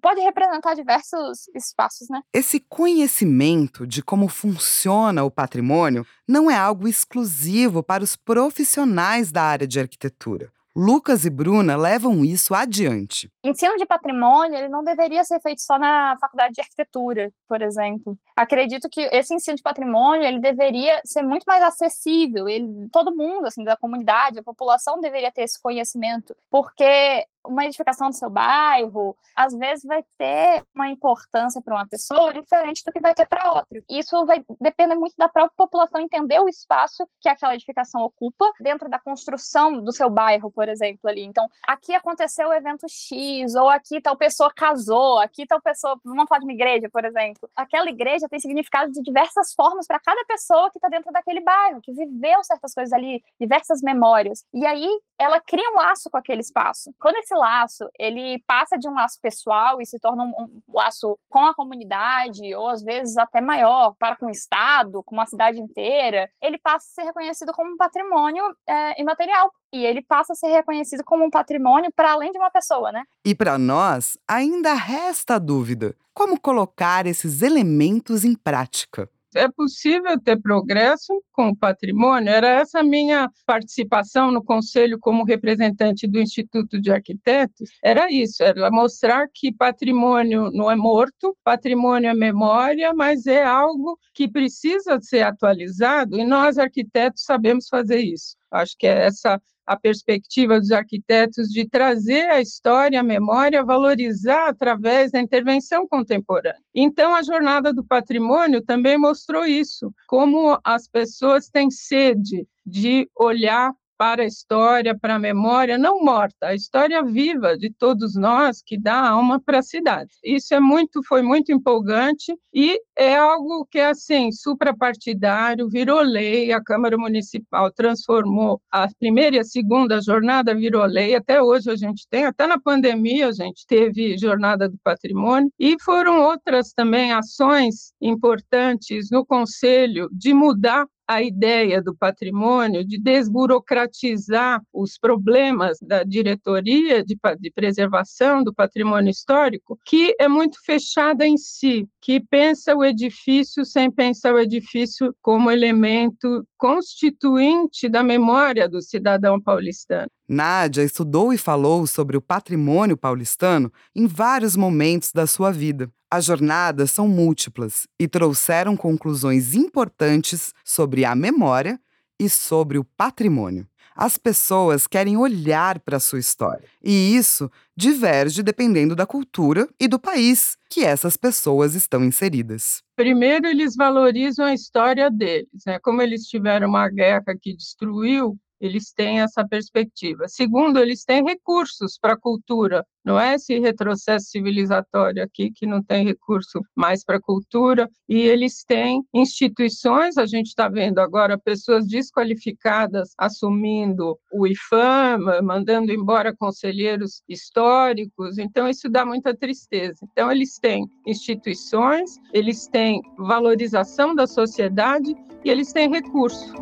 pode 0.00 0.20
representar 0.20 0.74
diversos 0.74 1.48
espaços, 1.54 2.08
né? 2.08 2.20
Esse 2.32 2.60
conhecimento 2.60 3.86
de 3.86 4.02
como 4.02 4.28
funciona 4.28 5.24
o 5.24 5.30
patrimônio 5.30 6.06
não 6.26 6.50
é 6.50 6.56
algo 6.56 6.88
exclusivo 6.88 7.82
para 7.82 8.02
os 8.02 8.16
profissionais 8.16 9.32
da 9.32 9.42
área 9.42 9.66
de 9.66 9.80
arquitetura. 9.80 10.50
Lucas 10.74 11.24
e 11.26 11.30
Bruna 11.30 11.76
levam 11.76 12.24
isso 12.24 12.54
adiante. 12.54 13.30
Ensino 13.44 13.76
de 13.76 13.84
patrimônio 13.84 14.56
ele 14.56 14.68
não 14.68 14.82
deveria 14.82 15.22
ser 15.22 15.38
feito 15.40 15.60
só 15.60 15.78
na 15.78 16.16
faculdade 16.18 16.54
de 16.54 16.60
arquitetura, 16.60 17.30
por 17.46 17.60
exemplo. 17.60 18.18
Acredito 18.34 18.88
que 18.88 19.02
esse 19.12 19.34
ensino 19.34 19.56
de 19.56 19.62
patrimônio 19.62 20.24
ele 20.24 20.40
deveria 20.40 21.00
ser 21.04 21.22
muito 21.22 21.44
mais 21.44 21.62
acessível. 21.62 22.48
Ele, 22.48 22.88
todo 22.90 23.14
mundo, 23.14 23.46
assim, 23.46 23.64
da 23.64 23.76
comunidade, 23.76 24.38
a 24.38 24.42
população 24.42 25.00
deveria 25.00 25.30
ter 25.30 25.42
esse 25.42 25.60
conhecimento, 25.60 26.34
porque 26.50 27.26
uma 27.46 27.64
edificação 27.64 28.08
do 28.08 28.16
seu 28.16 28.30
bairro, 28.30 29.16
às 29.36 29.52
vezes 29.52 29.84
vai 29.84 30.04
ter 30.16 30.64
uma 30.74 30.88
importância 30.88 31.60
para 31.60 31.74
uma 31.74 31.86
pessoa 31.86 32.32
diferente 32.32 32.82
do 32.84 32.92
que 32.92 33.00
vai 33.00 33.14
ter 33.14 33.26
para 33.26 33.52
outra. 33.52 33.82
Isso 33.90 34.24
vai 34.24 34.44
depender 34.60 34.94
muito 34.94 35.14
da 35.16 35.28
própria 35.28 35.54
população 35.72 36.00
entender 36.02 36.38
o 36.38 36.48
espaço 36.48 37.08
que 37.18 37.28
aquela 37.28 37.54
edificação 37.54 38.02
ocupa 38.02 38.44
dentro 38.60 38.88
da 38.90 38.98
construção 38.98 39.80
do 39.82 39.90
seu 39.90 40.10
bairro, 40.10 40.50
por 40.50 40.68
exemplo, 40.68 41.08
ali. 41.08 41.22
Então, 41.22 41.48
aqui 41.66 41.94
aconteceu 41.94 42.50
o 42.50 42.52
evento 42.52 42.86
X, 42.88 43.54
ou 43.54 43.70
aqui 43.70 44.00
tal 44.00 44.16
pessoa 44.16 44.52
casou, 44.54 45.18
aqui 45.18 45.46
tal 45.46 45.60
pessoa, 45.62 45.98
vamos 46.04 46.28
falar 46.28 46.40
de 46.40 46.44
uma 46.44 46.52
igreja, 46.52 46.88
por 46.92 47.04
exemplo. 47.04 47.48
Aquela 47.56 47.88
igreja 47.88 48.28
tem 48.28 48.38
significado 48.38 48.92
de 48.92 49.02
diversas 49.02 49.54
formas 49.54 49.86
para 49.86 49.98
cada 49.98 50.22
pessoa 50.26 50.70
que 50.70 50.78
está 50.78 50.88
dentro 50.88 51.10
daquele 51.10 51.40
bairro, 51.40 51.80
que 51.80 51.92
viveu 51.92 52.44
certas 52.44 52.74
coisas 52.74 52.92
ali, 52.92 53.22
diversas 53.40 53.80
memórias. 53.80 54.44
E 54.52 54.66
aí 54.66 54.88
ela 55.18 55.40
cria 55.40 55.70
um 55.70 55.76
laço 55.76 56.10
com 56.10 56.16
aquele 56.16 56.40
espaço. 56.40 56.92
Quando 56.98 57.16
esse 57.16 57.34
laço 57.34 57.88
ele 57.98 58.42
passa 58.46 58.76
de 58.76 58.88
um 58.88 58.94
laço 58.94 59.18
pessoal 59.20 59.80
e 59.80 59.86
se 59.86 59.98
torna 59.98 60.24
um, 60.24 60.28
um 60.28 60.62
laço 60.68 61.18
com 61.28 61.46
a 61.46 61.54
comunidade, 61.54 62.54
ou 62.54 62.68
às 62.68 62.82
vezes 62.82 63.16
até 63.16 63.40
maior, 63.40 63.94
para 63.98 64.16
com 64.16 64.26
o 64.26 64.30
Estado, 64.30 65.02
com 65.04 65.14
uma 65.14 65.26
cidade 65.26 65.61
inteira, 65.62 66.28
ele 66.40 66.58
passa 66.58 66.86
a 66.90 66.94
ser 66.94 67.02
reconhecido 67.06 67.52
como 67.52 67.72
um 67.72 67.76
patrimônio 67.76 68.44
é, 68.68 69.00
imaterial. 69.00 69.50
E 69.72 69.86
ele 69.86 70.02
passa 70.02 70.34
a 70.34 70.36
ser 70.36 70.48
reconhecido 70.48 71.02
como 71.04 71.24
um 71.24 71.30
patrimônio 71.30 71.90
para 71.96 72.12
além 72.12 72.30
de 72.30 72.38
uma 72.38 72.50
pessoa, 72.50 72.92
né? 72.92 73.04
E 73.24 73.34
para 73.34 73.56
nós, 73.56 74.18
ainda 74.28 74.74
resta 74.74 75.36
a 75.36 75.38
dúvida: 75.38 75.96
como 76.12 76.38
colocar 76.38 77.06
esses 77.06 77.40
elementos 77.40 78.24
em 78.24 78.34
prática? 78.34 79.08
É 79.34 79.48
possível 79.48 80.18
ter 80.20 80.40
progresso 80.40 81.22
com 81.32 81.48
o 81.48 81.56
patrimônio? 81.56 82.30
Era 82.30 82.48
essa 82.48 82.82
minha 82.82 83.30
participação 83.46 84.30
no 84.30 84.42
conselho 84.42 84.98
como 84.98 85.24
representante 85.24 86.06
do 86.06 86.20
Instituto 86.20 86.80
de 86.80 86.90
Arquitetos. 86.90 87.70
Era 87.82 88.10
isso, 88.10 88.42
era 88.42 88.70
mostrar 88.70 89.26
que 89.32 89.52
patrimônio 89.52 90.50
não 90.50 90.70
é 90.70 90.76
morto, 90.76 91.36
patrimônio 91.44 92.10
é 92.10 92.14
memória, 92.14 92.92
mas 92.94 93.26
é 93.26 93.44
algo 93.44 93.98
que 94.14 94.28
precisa 94.28 95.00
ser 95.00 95.22
atualizado 95.22 96.18
e 96.18 96.24
nós 96.24 96.58
arquitetos 96.58 97.24
sabemos 97.24 97.68
fazer 97.68 98.00
isso. 98.00 98.36
Acho 98.50 98.76
que 98.78 98.86
é 98.86 99.06
essa 99.06 99.40
a 99.66 99.76
perspectiva 99.76 100.58
dos 100.58 100.70
arquitetos 100.70 101.48
de 101.48 101.68
trazer 101.68 102.28
a 102.30 102.40
história, 102.40 103.00
a 103.00 103.04
memória, 103.04 103.64
valorizar 103.64 104.48
através 104.48 105.12
da 105.12 105.20
intervenção 105.20 105.86
contemporânea. 105.86 106.58
Então, 106.74 107.14
a 107.14 107.22
Jornada 107.22 107.72
do 107.72 107.84
Patrimônio 107.84 108.62
também 108.62 108.98
mostrou 108.98 109.44
isso, 109.44 109.92
como 110.06 110.58
as 110.64 110.88
pessoas 110.88 111.48
têm 111.48 111.70
sede 111.70 112.46
de 112.64 113.08
olhar 113.16 113.72
para 113.96 114.22
a 114.22 114.26
história, 114.26 114.98
para 114.98 115.14
a 115.14 115.18
memória 115.18 115.78
não 115.78 116.02
morta, 116.02 116.48
a 116.48 116.54
história 116.54 117.02
viva 117.02 117.56
de 117.56 117.70
todos 117.70 118.14
nós 118.14 118.62
que 118.64 118.78
dá 118.78 119.08
alma 119.08 119.40
para 119.40 119.58
a 119.58 119.62
cidade. 119.62 120.10
Isso 120.24 120.54
é 120.54 120.60
muito, 120.60 121.02
foi 121.04 121.22
muito 121.22 121.52
empolgante 121.52 122.34
e 122.52 122.80
é 122.96 123.16
algo 123.16 123.66
que 123.70 123.78
é 123.78 123.86
assim 123.86 124.30
suprapartidário, 124.32 125.68
virou 125.68 126.00
lei. 126.00 126.52
A 126.52 126.62
Câmara 126.62 126.98
Municipal 126.98 127.70
transformou 127.72 128.60
a 128.70 128.88
primeira 128.98 129.36
e 129.36 129.38
a 129.38 129.44
segunda 129.44 130.00
jornada 130.00 130.54
virou 130.54 130.84
lei. 130.84 131.14
Até 131.14 131.42
hoje 131.42 131.70
a 131.70 131.76
gente 131.76 132.06
tem, 132.08 132.26
até 132.26 132.46
na 132.46 132.60
pandemia 132.60 133.28
a 133.28 133.32
gente 133.32 133.66
teve 133.66 134.18
jornada 134.18 134.68
do 134.68 134.78
patrimônio 134.82 135.50
e 135.58 135.76
foram 135.82 136.20
outras 136.20 136.72
também 136.72 137.12
ações 137.12 137.92
importantes 138.00 139.10
no 139.10 139.24
Conselho 139.24 140.08
de 140.12 140.34
mudar 140.34 140.86
a 141.14 141.22
ideia 141.22 141.82
do 141.82 141.94
patrimônio, 141.94 142.84
de 142.84 142.98
desburocratizar 142.98 144.62
os 144.72 144.98
problemas 144.98 145.78
da 145.80 146.02
diretoria 146.02 147.04
de, 147.04 147.16
de, 147.38 147.50
preservação 147.50 148.42
do 148.42 148.54
patrimônio 148.54 149.10
histórico, 149.10 149.78
que 149.84 150.14
é 150.18 150.28
muito 150.28 150.58
fechada 150.64 151.26
em 151.26 151.36
si, 151.36 151.86
que 152.00 152.20
pensa 152.20 152.74
o 152.74 152.84
edifício 152.84 153.64
sem 153.64 153.90
pensar 153.90 154.34
o 154.34 154.38
edifício 154.38 155.14
como 155.20 155.50
elemento 155.50 156.46
constituinte 156.56 157.88
da 157.88 158.02
memória 158.02 158.68
do 158.68 158.80
cidadão 158.80 159.40
paulistano. 159.40 160.08
Nádia 160.32 160.82
estudou 160.82 161.30
e 161.30 161.36
falou 161.36 161.86
sobre 161.86 162.16
o 162.16 162.20
patrimônio 162.22 162.96
paulistano 162.96 163.70
em 163.94 164.06
vários 164.06 164.56
momentos 164.56 165.12
da 165.12 165.26
sua 165.26 165.52
vida. 165.52 165.92
As 166.10 166.24
jornadas 166.24 166.90
são 166.90 167.06
múltiplas 167.06 167.86
e 168.00 168.08
trouxeram 168.08 168.74
conclusões 168.74 169.54
importantes 169.54 170.54
sobre 170.64 171.04
a 171.04 171.14
memória 171.14 171.78
e 172.18 172.30
sobre 172.30 172.78
o 172.78 172.84
patrimônio. 172.84 173.66
As 173.94 174.16
pessoas 174.16 174.86
querem 174.86 175.18
olhar 175.18 175.78
para 175.80 175.98
a 175.98 176.00
sua 176.00 176.18
história, 176.18 176.66
e 176.82 177.14
isso 177.14 177.50
diverge 177.76 178.42
dependendo 178.42 178.96
da 178.96 179.04
cultura 179.04 179.68
e 179.78 179.86
do 179.86 179.98
país 179.98 180.56
que 180.70 180.82
essas 180.82 181.14
pessoas 181.14 181.74
estão 181.74 182.02
inseridas. 182.02 182.82
Primeiro, 182.96 183.46
eles 183.46 183.76
valorizam 183.76 184.46
a 184.46 184.54
história 184.54 185.10
deles, 185.10 185.62
né? 185.66 185.78
Como 185.78 186.00
eles 186.00 186.26
tiveram 186.26 186.68
uma 186.68 186.88
guerra 186.88 187.36
que 187.38 187.54
destruiu 187.54 188.38
eles 188.62 188.92
têm 188.92 189.20
essa 189.20 189.46
perspectiva. 189.46 190.28
Segundo, 190.28 190.78
eles 190.78 191.04
têm 191.04 191.24
recursos 191.24 191.98
para 192.00 192.12
a 192.12 192.18
cultura, 192.18 192.86
não 193.04 193.18
é 193.18 193.34
esse 193.34 193.58
retrocesso 193.58 194.26
civilizatório 194.30 195.24
aqui 195.24 195.50
que 195.50 195.66
não 195.66 195.82
tem 195.82 196.04
recurso 196.04 196.60
mais 196.76 197.04
para 197.04 197.16
a 197.16 197.20
cultura, 197.20 197.90
e 198.08 198.20
eles 198.20 198.64
têm 198.64 199.02
instituições, 199.12 200.16
a 200.16 200.24
gente 200.24 200.46
está 200.46 200.68
vendo 200.68 201.00
agora 201.00 201.36
pessoas 201.36 201.88
desqualificadas 201.88 203.12
assumindo 203.18 204.16
o 204.32 204.46
IFAM, 204.46 205.42
mandando 205.42 205.92
embora 205.92 206.34
conselheiros 206.34 207.22
históricos, 207.28 208.38
então 208.38 208.68
isso 208.68 208.88
dá 208.88 209.04
muita 209.04 209.36
tristeza. 209.36 210.06
Então, 210.12 210.30
eles 210.30 210.58
têm 210.60 210.86
instituições, 211.04 212.16
eles 212.32 212.68
têm 212.68 213.00
valorização 213.18 214.14
da 214.14 214.28
sociedade 214.28 215.12
e 215.44 215.50
eles 215.50 215.72
têm 215.72 215.90
recurso. 215.90 216.52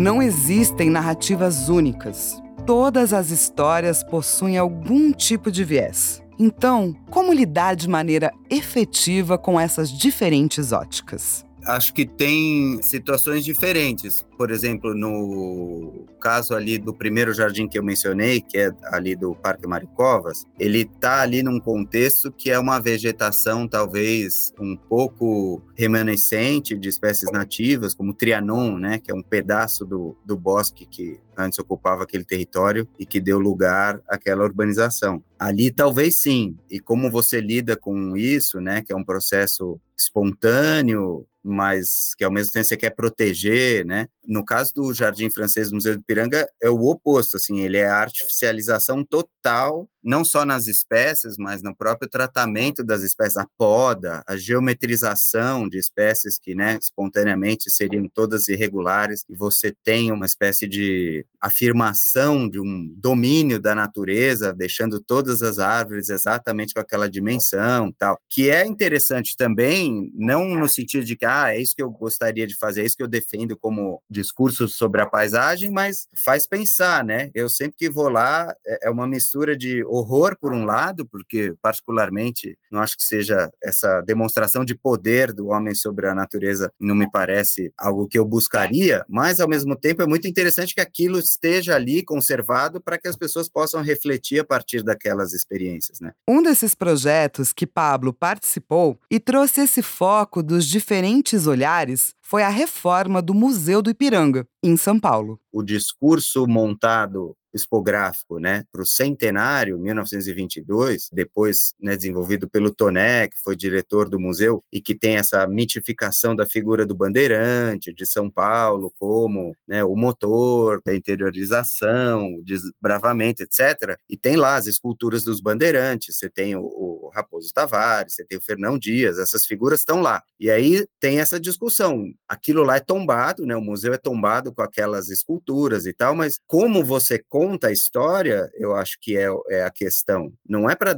Não 0.00 0.22
existem 0.22 0.88
narrativas 0.88 1.68
únicas. 1.68 2.42
Todas 2.64 3.12
as 3.12 3.28
histórias 3.28 4.02
possuem 4.02 4.56
algum 4.56 5.12
tipo 5.12 5.52
de 5.52 5.62
viés. 5.62 6.22
Então, 6.38 6.96
como 7.10 7.34
lidar 7.34 7.76
de 7.76 7.86
maneira 7.86 8.32
efetiva 8.48 9.36
com 9.36 9.60
essas 9.60 9.92
diferentes 9.92 10.72
óticas? 10.72 11.44
Acho 11.66 11.92
que 11.94 12.06
tem 12.06 12.80
situações 12.82 13.44
diferentes 13.44 14.24
por 14.40 14.50
exemplo, 14.50 14.94
no 14.94 16.06
caso 16.18 16.54
ali 16.54 16.78
do 16.78 16.94
primeiro 16.94 17.30
jardim 17.34 17.68
que 17.68 17.78
eu 17.78 17.84
mencionei, 17.84 18.40
que 18.40 18.56
é 18.56 18.72
ali 18.84 19.14
do 19.14 19.34
Parque 19.34 19.66
Maricovas, 19.66 20.46
ele 20.58 20.80
está 20.80 21.20
ali 21.20 21.42
num 21.42 21.60
contexto 21.60 22.32
que 22.32 22.50
é 22.50 22.58
uma 22.58 22.80
vegetação 22.80 23.68
talvez 23.68 24.50
um 24.58 24.74
pouco 24.74 25.62
remanescente 25.76 26.74
de 26.78 26.88
espécies 26.88 27.30
nativas, 27.30 27.92
como 27.92 28.12
o 28.12 28.14
Trianon, 28.14 28.78
né, 28.78 28.98
que 28.98 29.12
é 29.12 29.14
um 29.14 29.22
pedaço 29.22 29.84
do, 29.84 30.16
do 30.24 30.38
bosque 30.38 30.86
que 30.86 31.20
antes 31.36 31.58
ocupava 31.58 32.04
aquele 32.04 32.24
território 32.24 32.88
e 32.98 33.04
que 33.04 33.20
deu 33.20 33.38
lugar 33.38 34.00
àquela 34.08 34.44
urbanização. 34.44 35.22
Ali 35.38 35.70
talvez 35.70 36.20
sim. 36.20 36.56
E 36.70 36.80
como 36.80 37.10
você 37.10 37.42
lida 37.42 37.76
com 37.76 38.16
isso, 38.16 38.58
né, 38.58 38.80
que 38.80 38.92
é 38.92 38.96
um 38.96 39.04
processo 39.04 39.78
espontâneo, 39.96 41.26
mas 41.42 42.14
que 42.16 42.24
ao 42.24 42.30
mesmo 42.30 42.52
tempo 42.52 42.66
você 42.66 42.76
quer 42.76 42.90
proteger, 42.90 43.84
né? 43.84 44.08
No 44.26 44.44
caso 44.44 44.72
do 44.74 44.92
Jardim 44.92 45.30
Francês 45.30 45.70
do 45.70 45.74
Museu 45.74 45.96
do 45.96 46.02
Piranga 46.02 46.46
é 46.62 46.70
o 46.70 46.84
oposto, 46.86 47.36
assim, 47.36 47.60
ele 47.60 47.78
é 47.78 47.86
a 47.86 47.96
artificialização 47.96 49.04
total 49.04 49.88
não 50.02 50.24
só 50.24 50.44
nas 50.44 50.66
espécies, 50.66 51.36
mas 51.38 51.62
no 51.62 51.74
próprio 51.74 52.08
tratamento 52.08 52.82
das 52.82 53.02
espécies, 53.02 53.36
a 53.36 53.46
poda, 53.58 54.22
a 54.26 54.36
geometrização 54.36 55.68
de 55.68 55.78
espécies 55.78 56.38
que, 56.38 56.54
né, 56.54 56.78
espontaneamente 56.80 57.70
seriam 57.70 58.08
todas 58.08 58.48
irregulares, 58.48 59.24
e 59.28 59.36
você 59.36 59.74
tem 59.84 60.10
uma 60.10 60.26
espécie 60.26 60.66
de 60.66 61.24
afirmação 61.40 62.48
de 62.48 62.58
um 62.58 62.92
domínio 62.96 63.60
da 63.60 63.74
natureza, 63.74 64.52
deixando 64.52 65.00
todas 65.00 65.42
as 65.42 65.58
árvores 65.58 66.08
exatamente 66.08 66.74
com 66.74 66.80
aquela 66.80 67.08
dimensão, 67.08 67.92
tal, 67.92 68.18
que 68.28 68.50
é 68.50 68.66
interessante 68.66 69.36
também, 69.36 70.10
não 70.14 70.46
no 70.54 70.68
sentido 70.68 71.04
de 71.04 71.16
que, 71.16 71.26
ah, 71.30 71.54
é 71.54 71.60
isso 71.60 71.76
que 71.76 71.82
eu 71.82 71.90
gostaria 71.90 72.46
de 72.46 72.56
fazer, 72.56 72.82
é 72.82 72.84
isso 72.86 72.96
que 72.96 73.02
eu 73.02 73.08
defendo 73.08 73.56
como 73.56 74.02
discurso 74.10 74.68
sobre 74.68 75.00
a 75.00 75.06
paisagem, 75.06 75.70
mas 75.70 76.08
faz 76.24 76.46
pensar, 76.46 77.04
né? 77.04 77.30
Eu 77.34 77.48
sempre 77.48 77.76
que 77.76 77.90
vou 77.90 78.08
lá, 78.08 78.52
é, 78.66 78.88
é 78.88 78.90
uma 78.90 79.06
mistura 79.06 79.56
de 79.56 79.84
horror, 79.84 80.36
por 80.40 80.52
um 80.52 80.64
lado, 80.64 81.06
porque, 81.06 81.54
particularmente, 81.62 82.56
não 82.70 82.80
acho 82.80 82.96
que 82.96 83.04
seja 83.04 83.50
essa 83.62 84.00
demonstração 84.00 84.64
de 84.64 84.74
poder 84.74 85.32
do 85.32 85.48
homem 85.48 85.74
sobre 85.74 86.08
a 86.08 86.14
natureza, 86.14 86.72
não 86.78 86.94
me 86.94 87.10
parece 87.10 87.72
algo 87.78 88.08
que 88.08 88.18
eu 88.18 88.24
buscaria, 88.24 89.04
mas, 89.08 89.40
ao 89.40 89.48
mesmo 89.48 89.76
tempo, 89.76 90.02
é 90.02 90.06
muito 90.06 90.26
interessante 90.26 90.74
que 90.74 90.80
aquilo 90.80 91.18
esteja 91.18 91.74
ali 91.74 92.02
conservado 92.02 92.80
para 92.80 92.98
que 92.98 93.08
as 93.08 93.16
pessoas 93.16 93.48
possam 93.48 93.82
refletir 93.82 94.40
a 94.40 94.44
partir 94.44 94.82
daquelas 94.82 95.32
experiências. 95.32 96.00
Né? 96.00 96.12
Um 96.28 96.42
desses 96.42 96.74
projetos 96.74 97.52
que 97.52 97.66
Pablo 97.66 98.12
participou 98.12 98.98
e 99.10 99.20
trouxe 99.20 99.62
esse 99.62 99.82
foco 99.82 100.42
dos 100.42 100.66
diferentes 100.66 101.19
olhares 101.46 102.14
foi 102.20 102.42
a 102.42 102.48
reforma 102.48 103.20
do 103.20 103.34
Museu 103.34 103.82
do 103.82 103.90
Ipiranga, 103.90 104.46
em 104.62 104.76
São 104.76 104.98
Paulo. 104.98 105.40
O 105.52 105.62
discurso 105.62 106.46
montado 106.46 107.36
expográfico, 107.52 108.38
né, 108.38 108.64
para 108.72 108.82
o 108.82 108.86
centenário, 108.86 109.78
1922, 109.78 111.08
depois 111.12 111.74
né, 111.80 111.96
desenvolvido 111.96 112.48
pelo 112.48 112.70
Toné, 112.70 113.28
que 113.28 113.36
foi 113.42 113.56
diretor 113.56 114.08
do 114.08 114.20
museu, 114.20 114.62
e 114.72 114.80
que 114.80 114.94
tem 114.94 115.16
essa 115.16 115.46
mitificação 115.46 116.34
da 116.34 116.46
figura 116.46 116.86
do 116.86 116.94
bandeirante 116.94 117.92
de 117.92 118.06
São 118.06 118.30
Paulo 118.30 118.92
como 118.98 119.54
né, 119.66 119.82
o 119.84 119.96
motor 119.96 120.80
da 120.84 120.94
interiorização, 120.94 122.36
o 122.36 122.42
desbravamento, 122.44 123.42
etc. 123.42 123.98
E 124.08 124.16
tem 124.16 124.36
lá 124.36 124.56
as 124.56 124.66
esculturas 124.66 125.24
dos 125.24 125.40
bandeirantes, 125.40 126.16
você 126.16 126.28
tem 126.28 126.56
o, 126.56 126.62
o 126.62 127.10
Raposo 127.12 127.52
Tavares, 127.52 128.14
você 128.14 128.24
tem 128.24 128.38
o 128.38 128.42
Fernão 128.42 128.78
Dias, 128.78 129.18
essas 129.18 129.44
figuras 129.44 129.80
estão 129.80 130.00
lá. 130.00 130.22
E 130.38 130.50
aí 130.50 130.86
tem 131.00 131.20
essa 131.20 131.40
discussão, 131.40 132.04
aquilo 132.28 132.62
lá 132.62 132.76
é 132.76 132.80
tombado, 132.80 133.44
né, 133.44 133.56
o 133.56 133.60
museu 133.60 133.92
é 133.92 133.98
tombado 133.98 134.52
com 134.52 134.62
aquelas 134.62 135.08
esculturas 135.08 135.39
e 135.86 135.92
tal, 135.92 136.14
mas 136.14 136.38
como 136.46 136.84
você 136.84 137.18
conta 137.28 137.68
a 137.68 137.72
história, 137.72 138.50
eu 138.54 138.74
acho 138.74 138.98
que 139.00 139.16
é, 139.16 139.28
é 139.48 139.62
a 139.64 139.70
questão. 139.70 140.32
Não 140.48 140.68
é 140.68 140.74
para 140.74 140.92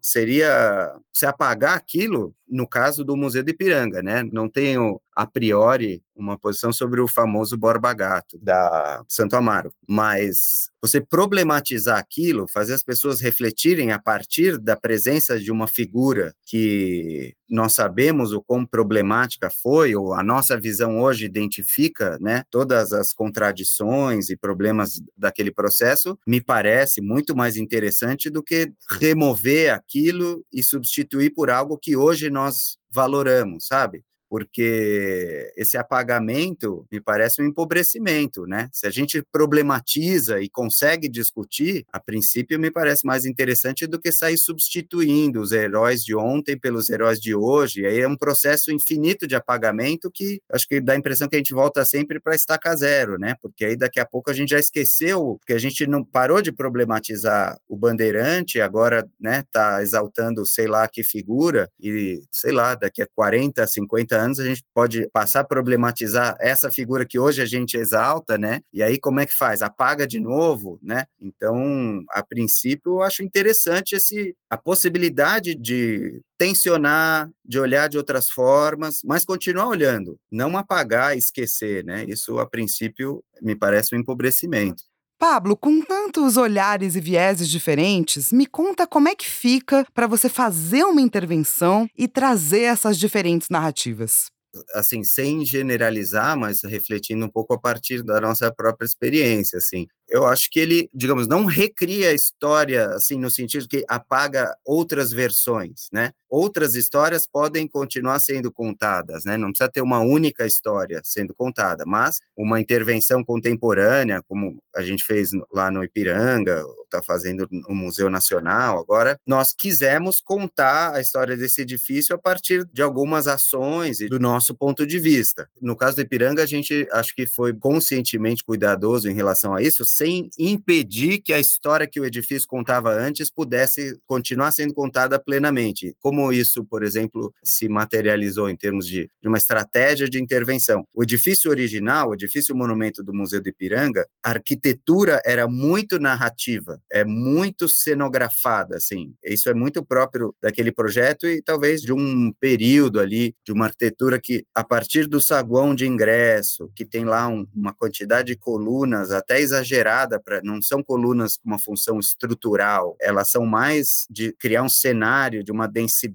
seria 0.00 0.94
se 1.12 1.26
apagar 1.26 1.76
aquilo 1.76 2.34
no 2.50 2.66
caso 2.66 3.04
do 3.04 3.16
Museu 3.16 3.42
de 3.42 3.52
Ipiranga, 3.52 4.02
né? 4.02 4.22
Não 4.32 4.48
tenho 4.48 5.00
a 5.14 5.26
priori 5.26 6.02
uma 6.16 6.38
posição 6.38 6.72
sobre 6.72 7.00
o 7.00 7.08
famoso 7.08 7.56
Borba 7.56 7.92
Gato 7.94 8.38
da 8.38 9.02
Santo 9.08 9.36
Amaro, 9.36 9.72
mas 9.88 10.70
você 10.82 11.00
problematizar 11.00 11.98
aquilo, 11.98 12.46
fazer 12.48 12.74
as 12.74 12.82
pessoas 12.82 13.20
refletirem 13.20 13.92
a 13.92 13.98
partir 13.98 14.58
da 14.58 14.76
presença 14.76 15.38
de 15.38 15.50
uma 15.50 15.66
figura 15.66 16.34
que 16.44 17.34
nós 17.48 17.74
sabemos 17.74 18.32
o 18.32 18.40
quão 18.40 18.64
problemática 18.64 19.50
foi, 19.50 19.94
ou 19.94 20.14
a 20.14 20.22
nossa 20.22 20.58
visão 20.58 21.00
hoje 21.00 21.24
identifica, 21.24 22.16
né, 22.20 22.44
todas 22.50 22.92
as 22.92 23.12
contradições 23.12 24.30
e 24.30 24.36
problemas 24.36 25.02
daquele 25.16 25.50
processo, 25.50 26.18
me 26.26 26.40
parece 26.40 27.00
muito 27.00 27.34
mais 27.34 27.56
interessante 27.56 28.30
do 28.30 28.42
que 28.42 28.72
remover 28.88 29.74
aquilo 29.74 30.44
e 30.52 30.62
substituir 30.62 31.30
por 31.30 31.50
algo 31.50 31.76
que 31.76 31.96
hoje 31.96 32.30
nós 32.40 32.78
valoramos, 32.90 33.66
sabe? 33.66 34.04
Porque 34.30 35.52
esse 35.56 35.76
apagamento 35.76 36.86
me 36.90 37.00
parece 37.00 37.42
um 37.42 37.46
empobrecimento, 37.46 38.46
né? 38.46 38.68
Se 38.72 38.86
a 38.86 38.90
gente 38.90 39.20
problematiza 39.32 40.40
e 40.40 40.48
consegue 40.48 41.08
discutir, 41.08 41.84
a 41.92 41.98
princípio 41.98 42.56
me 42.56 42.70
parece 42.70 43.04
mais 43.04 43.24
interessante 43.24 43.88
do 43.88 44.00
que 44.00 44.12
sair 44.12 44.38
substituindo 44.38 45.40
os 45.40 45.50
heróis 45.50 46.04
de 46.04 46.14
ontem 46.14 46.56
pelos 46.56 46.88
heróis 46.88 47.20
de 47.20 47.34
hoje. 47.34 47.80
E 47.80 47.86
aí 47.86 47.98
é 47.98 48.06
um 48.06 48.16
processo 48.16 48.70
infinito 48.70 49.26
de 49.26 49.34
apagamento 49.34 50.08
que 50.08 50.40
acho 50.52 50.68
que 50.68 50.80
dá 50.80 50.92
a 50.92 50.96
impressão 50.96 51.28
que 51.28 51.34
a 51.34 51.38
gente 51.38 51.52
volta 51.52 51.84
sempre 51.84 52.20
para 52.20 52.36
estaca 52.36 52.74
zero, 52.76 53.18
né? 53.18 53.34
Porque 53.42 53.64
aí 53.64 53.76
daqui 53.76 53.98
a 53.98 54.06
pouco 54.06 54.30
a 54.30 54.34
gente 54.34 54.50
já 54.50 54.60
esqueceu, 54.60 55.38
porque 55.40 55.54
a 55.54 55.58
gente 55.58 55.88
não 55.88 56.04
parou 56.04 56.40
de 56.40 56.52
problematizar 56.52 57.58
o 57.68 57.76
bandeirante, 57.76 58.60
agora, 58.60 59.04
né, 59.20 59.42
tá 59.50 59.82
exaltando 59.82 60.46
sei 60.46 60.68
lá 60.68 60.86
que 60.86 61.02
figura 61.02 61.68
e 61.80 62.22
sei 62.30 62.52
lá, 62.52 62.76
daqui 62.76 63.02
a 63.02 63.08
40, 63.12 63.66
50 63.66 64.19
anos, 64.20 64.38
a 64.38 64.44
gente 64.44 64.62
pode 64.74 65.08
passar 65.12 65.40
a 65.40 65.44
problematizar 65.44 66.36
essa 66.40 66.70
figura 66.70 67.06
que 67.06 67.18
hoje 67.18 67.42
a 67.42 67.46
gente 67.46 67.76
exalta, 67.76 68.38
né? 68.38 68.60
E 68.72 68.82
aí 68.82 68.98
como 68.98 69.20
é 69.20 69.26
que 69.26 69.34
faz? 69.34 69.62
Apaga 69.62 70.06
de 70.06 70.20
novo, 70.20 70.78
né? 70.82 71.06
Então, 71.20 72.02
a 72.10 72.22
princípio, 72.22 72.92
eu 72.94 73.02
acho 73.02 73.22
interessante 73.22 73.94
esse 73.94 74.34
a 74.48 74.56
possibilidade 74.56 75.54
de 75.54 76.20
tensionar, 76.38 77.30
de 77.44 77.58
olhar 77.60 77.88
de 77.88 77.98
outras 77.98 78.30
formas, 78.30 79.00
mas 79.04 79.24
continuar 79.24 79.68
olhando, 79.68 80.18
não 80.30 80.56
apagar, 80.56 81.16
esquecer, 81.16 81.84
né? 81.84 82.04
Isso 82.08 82.38
a 82.38 82.46
princípio 82.48 83.22
me 83.42 83.54
parece 83.54 83.94
um 83.94 83.98
empobrecimento. 83.98 84.89
Pablo, 85.20 85.54
com 85.54 85.82
tantos 85.82 86.38
olhares 86.38 86.96
e 86.96 87.00
vieses 87.00 87.46
diferentes, 87.46 88.32
me 88.32 88.46
conta 88.46 88.86
como 88.86 89.06
é 89.06 89.14
que 89.14 89.26
fica 89.28 89.86
para 89.92 90.06
você 90.06 90.30
fazer 90.30 90.82
uma 90.84 91.02
intervenção 91.02 91.86
e 91.94 92.08
trazer 92.08 92.62
essas 92.62 92.98
diferentes 92.98 93.50
narrativas 93.50 94.30
assim, 94.74 95.04
sem 95.04 95.44
generalizar, 95.44 96.36
mas 96.36 96.64
refletindo 96.64 97.24
um 97.24 97.28
pouco 97.28 97.54
a 97.54 97.58
partir 97.60 98.02
da 98.02 98.20
nossa 98.20 98.52
própria 98.52 98.84
experiência, 98.84 99.58
assim 99.58 99.86
eu 100.10 100.26
acho 100.26 100.50
que 100.50 100.58
ele, 100.58 100.90
digamos, 100.92 101.28
não 101.28 101.44
recria 101.44 102.10
a 102.10 102.12
história, 102.12 102.86
assim, 102.88 103.16
no 103.16 103.30
sentido 103.30 103.68
que 103.68 103.84
apaga 103.88 104.52
outras 104.64 105.12
versões, 105.12 105.88
né? 105.92 106.10
Outras 106.30 106.76
histórias 106.76 107.26
podem 107.26 107.66
continuar 107.66 108.20
sendo 108.20 108.52
contadas, 108.52 109.24
né? 109.24 109.36
Não 109.36 109.48
precisa 109.48 109.68
ter 109.68 109.82
uma 109.82 109.98
única 109.98 110.46
história 110.46 111.00
sendo 111.04 111.34
contada, 111.34 111.84
mas 111.84 112.20
uma 112.36 112.60
intervenção 112.60 113.24
contemporânea, 113.24 114.22
como 114.28 114.62
a 114.74 114.82
gente 114.82 115.04
fez 115.04 115.30
lá 115.52 115.70
no 115.70 115.82
Ipiranga, 115.82 116.64
está 116.84 117.02
fazendo 117.02 117.48
no 117.50 117.74
Museu 117.74 118.10
Nacional 118.10 118.78
agora, 118.78 119.18
nós 119.26 119.52
quisemos 119.52 120.20
contar 120.20 120.94
a 120.94 121.00
história 121.00 121.36
desse 121.36 121.62
edifício 121.62 122.14
a 122.14 122.18
partir 122.18 122.66
de 122.72 122.82
algumas 122.82 123.26
ações 123.26 124.00
e 124.00 124.08
do 124.08 124.18
nosso 124.18 124.54
ponto 124.54 124.86
de 124.86 124.98
vista. 124.98 125.48
No 125.60 125.76
caso 125.76 125.96
do 125.96 126.02
Ipiranga, 126.02 126.42
a 126.42 126.46
gente 126.46 126.86
acho 126.92 127.14
que 127.14 127.26
foi 127.26 127.54
conscientemente 127.54 128.44
cuidadoso 128.44 129.08
em 129.08 129.14
relação 129.14 129.54
a 129.54 129.62
isso, 129.62 129.84
sem 129.84 130.30
impedir 130.38 131.18
que 131.18 131.32
a 131.32 131.38
história 131.40 131.86
que 131.86 132.00
o 132.00 132.04
edifício 132.04 132.48
contava 132.48 132.92
antes 132.92 133.30
pudesse 133.30 133.98
continuar 134.06 134.50
sendo 134.52 134.74
contada 134.74 135.18
plenamente. 135.18 135.94
Como 136.00 136.19
isso, 136.32 136.64
por 136.64 136.82
exemplo, 136.82 137.32
se 137.42 137.68
materializou 137.68 138.50
em 138.50 138.56
termos 138.56 138.86
de, 138.86 139.10
de 139.22 139.28
uma 139.28 139.38
estratégia 139.38 140.08
de 140.08 140.20
intervenção. 140.20 140.86
O 140.94 141.02
edifício 141.02 141.50
original, 141.50 142.10
o 142.10 142.14
edifício 142.14 142.54
monumento 142.54 143.02
do 143.02 143.14
Museu 143.14 143.40
do 143.40 143.48
Ipiranga, 143.48 144.06
a 144.22 144.30
arquitetura 144.30 145.20
era 145.24 145.48
muito 145.48 145.98
narrativa, 145.98 146.80
é 146.90 147.04
muito 147.04 147.68
cenografada, 147.68 148.76
assim. 148.76 149.14
Isso 149.24 149.48
é 149.48 149.54
muito 149.54 149.84
próprio 149.84 150.34
daquele 150.42 150.72
projeto 150.72 151.26
e 151.26 151.42
talvez 151.42 151.80
de 151.80 151.92
um 151.92 152.32
período 152.38 153.00
ali, 153.00 153.34
de 153.44 153.52
uma 153.52 153.66
arquitetura 153.66 154.20
que, 154.20 154.44
a 154.54 154.62
partir 154.62 155.06
do 155.06 155.20
saguão 155.20 155.74
de 155.74 155.86
ingresso, 155.86 156.70
que 156.74 156.84
tem 156.84 157.04
lá 157.04 157.28
um, 157.28 157.46
uma 157.54 157.72
quantidade 157.72 158.28
de 158.28 158.36
colunas 158.36 159.10
até 159.10 159.40
exagerada, 159.40 160.20
para. 160.20 160.40
Não 160.42 160.60
são 160.60 160.82
colunas 160.82 161.36
com 161.36 161.48
uma 161.48 161.58
função 161.58 161.98
estrutural, 161.98 162.96
elas 163.00 163.30
são 163.30 163.44
mais 163.44 164.06
de 164.10 164.32
criar 164.32 164.62
um 164.62 164.68
cenário 164.68 165.44
de 165.44 165.52
uma 165.52 165.66
densidade 165.66 166.09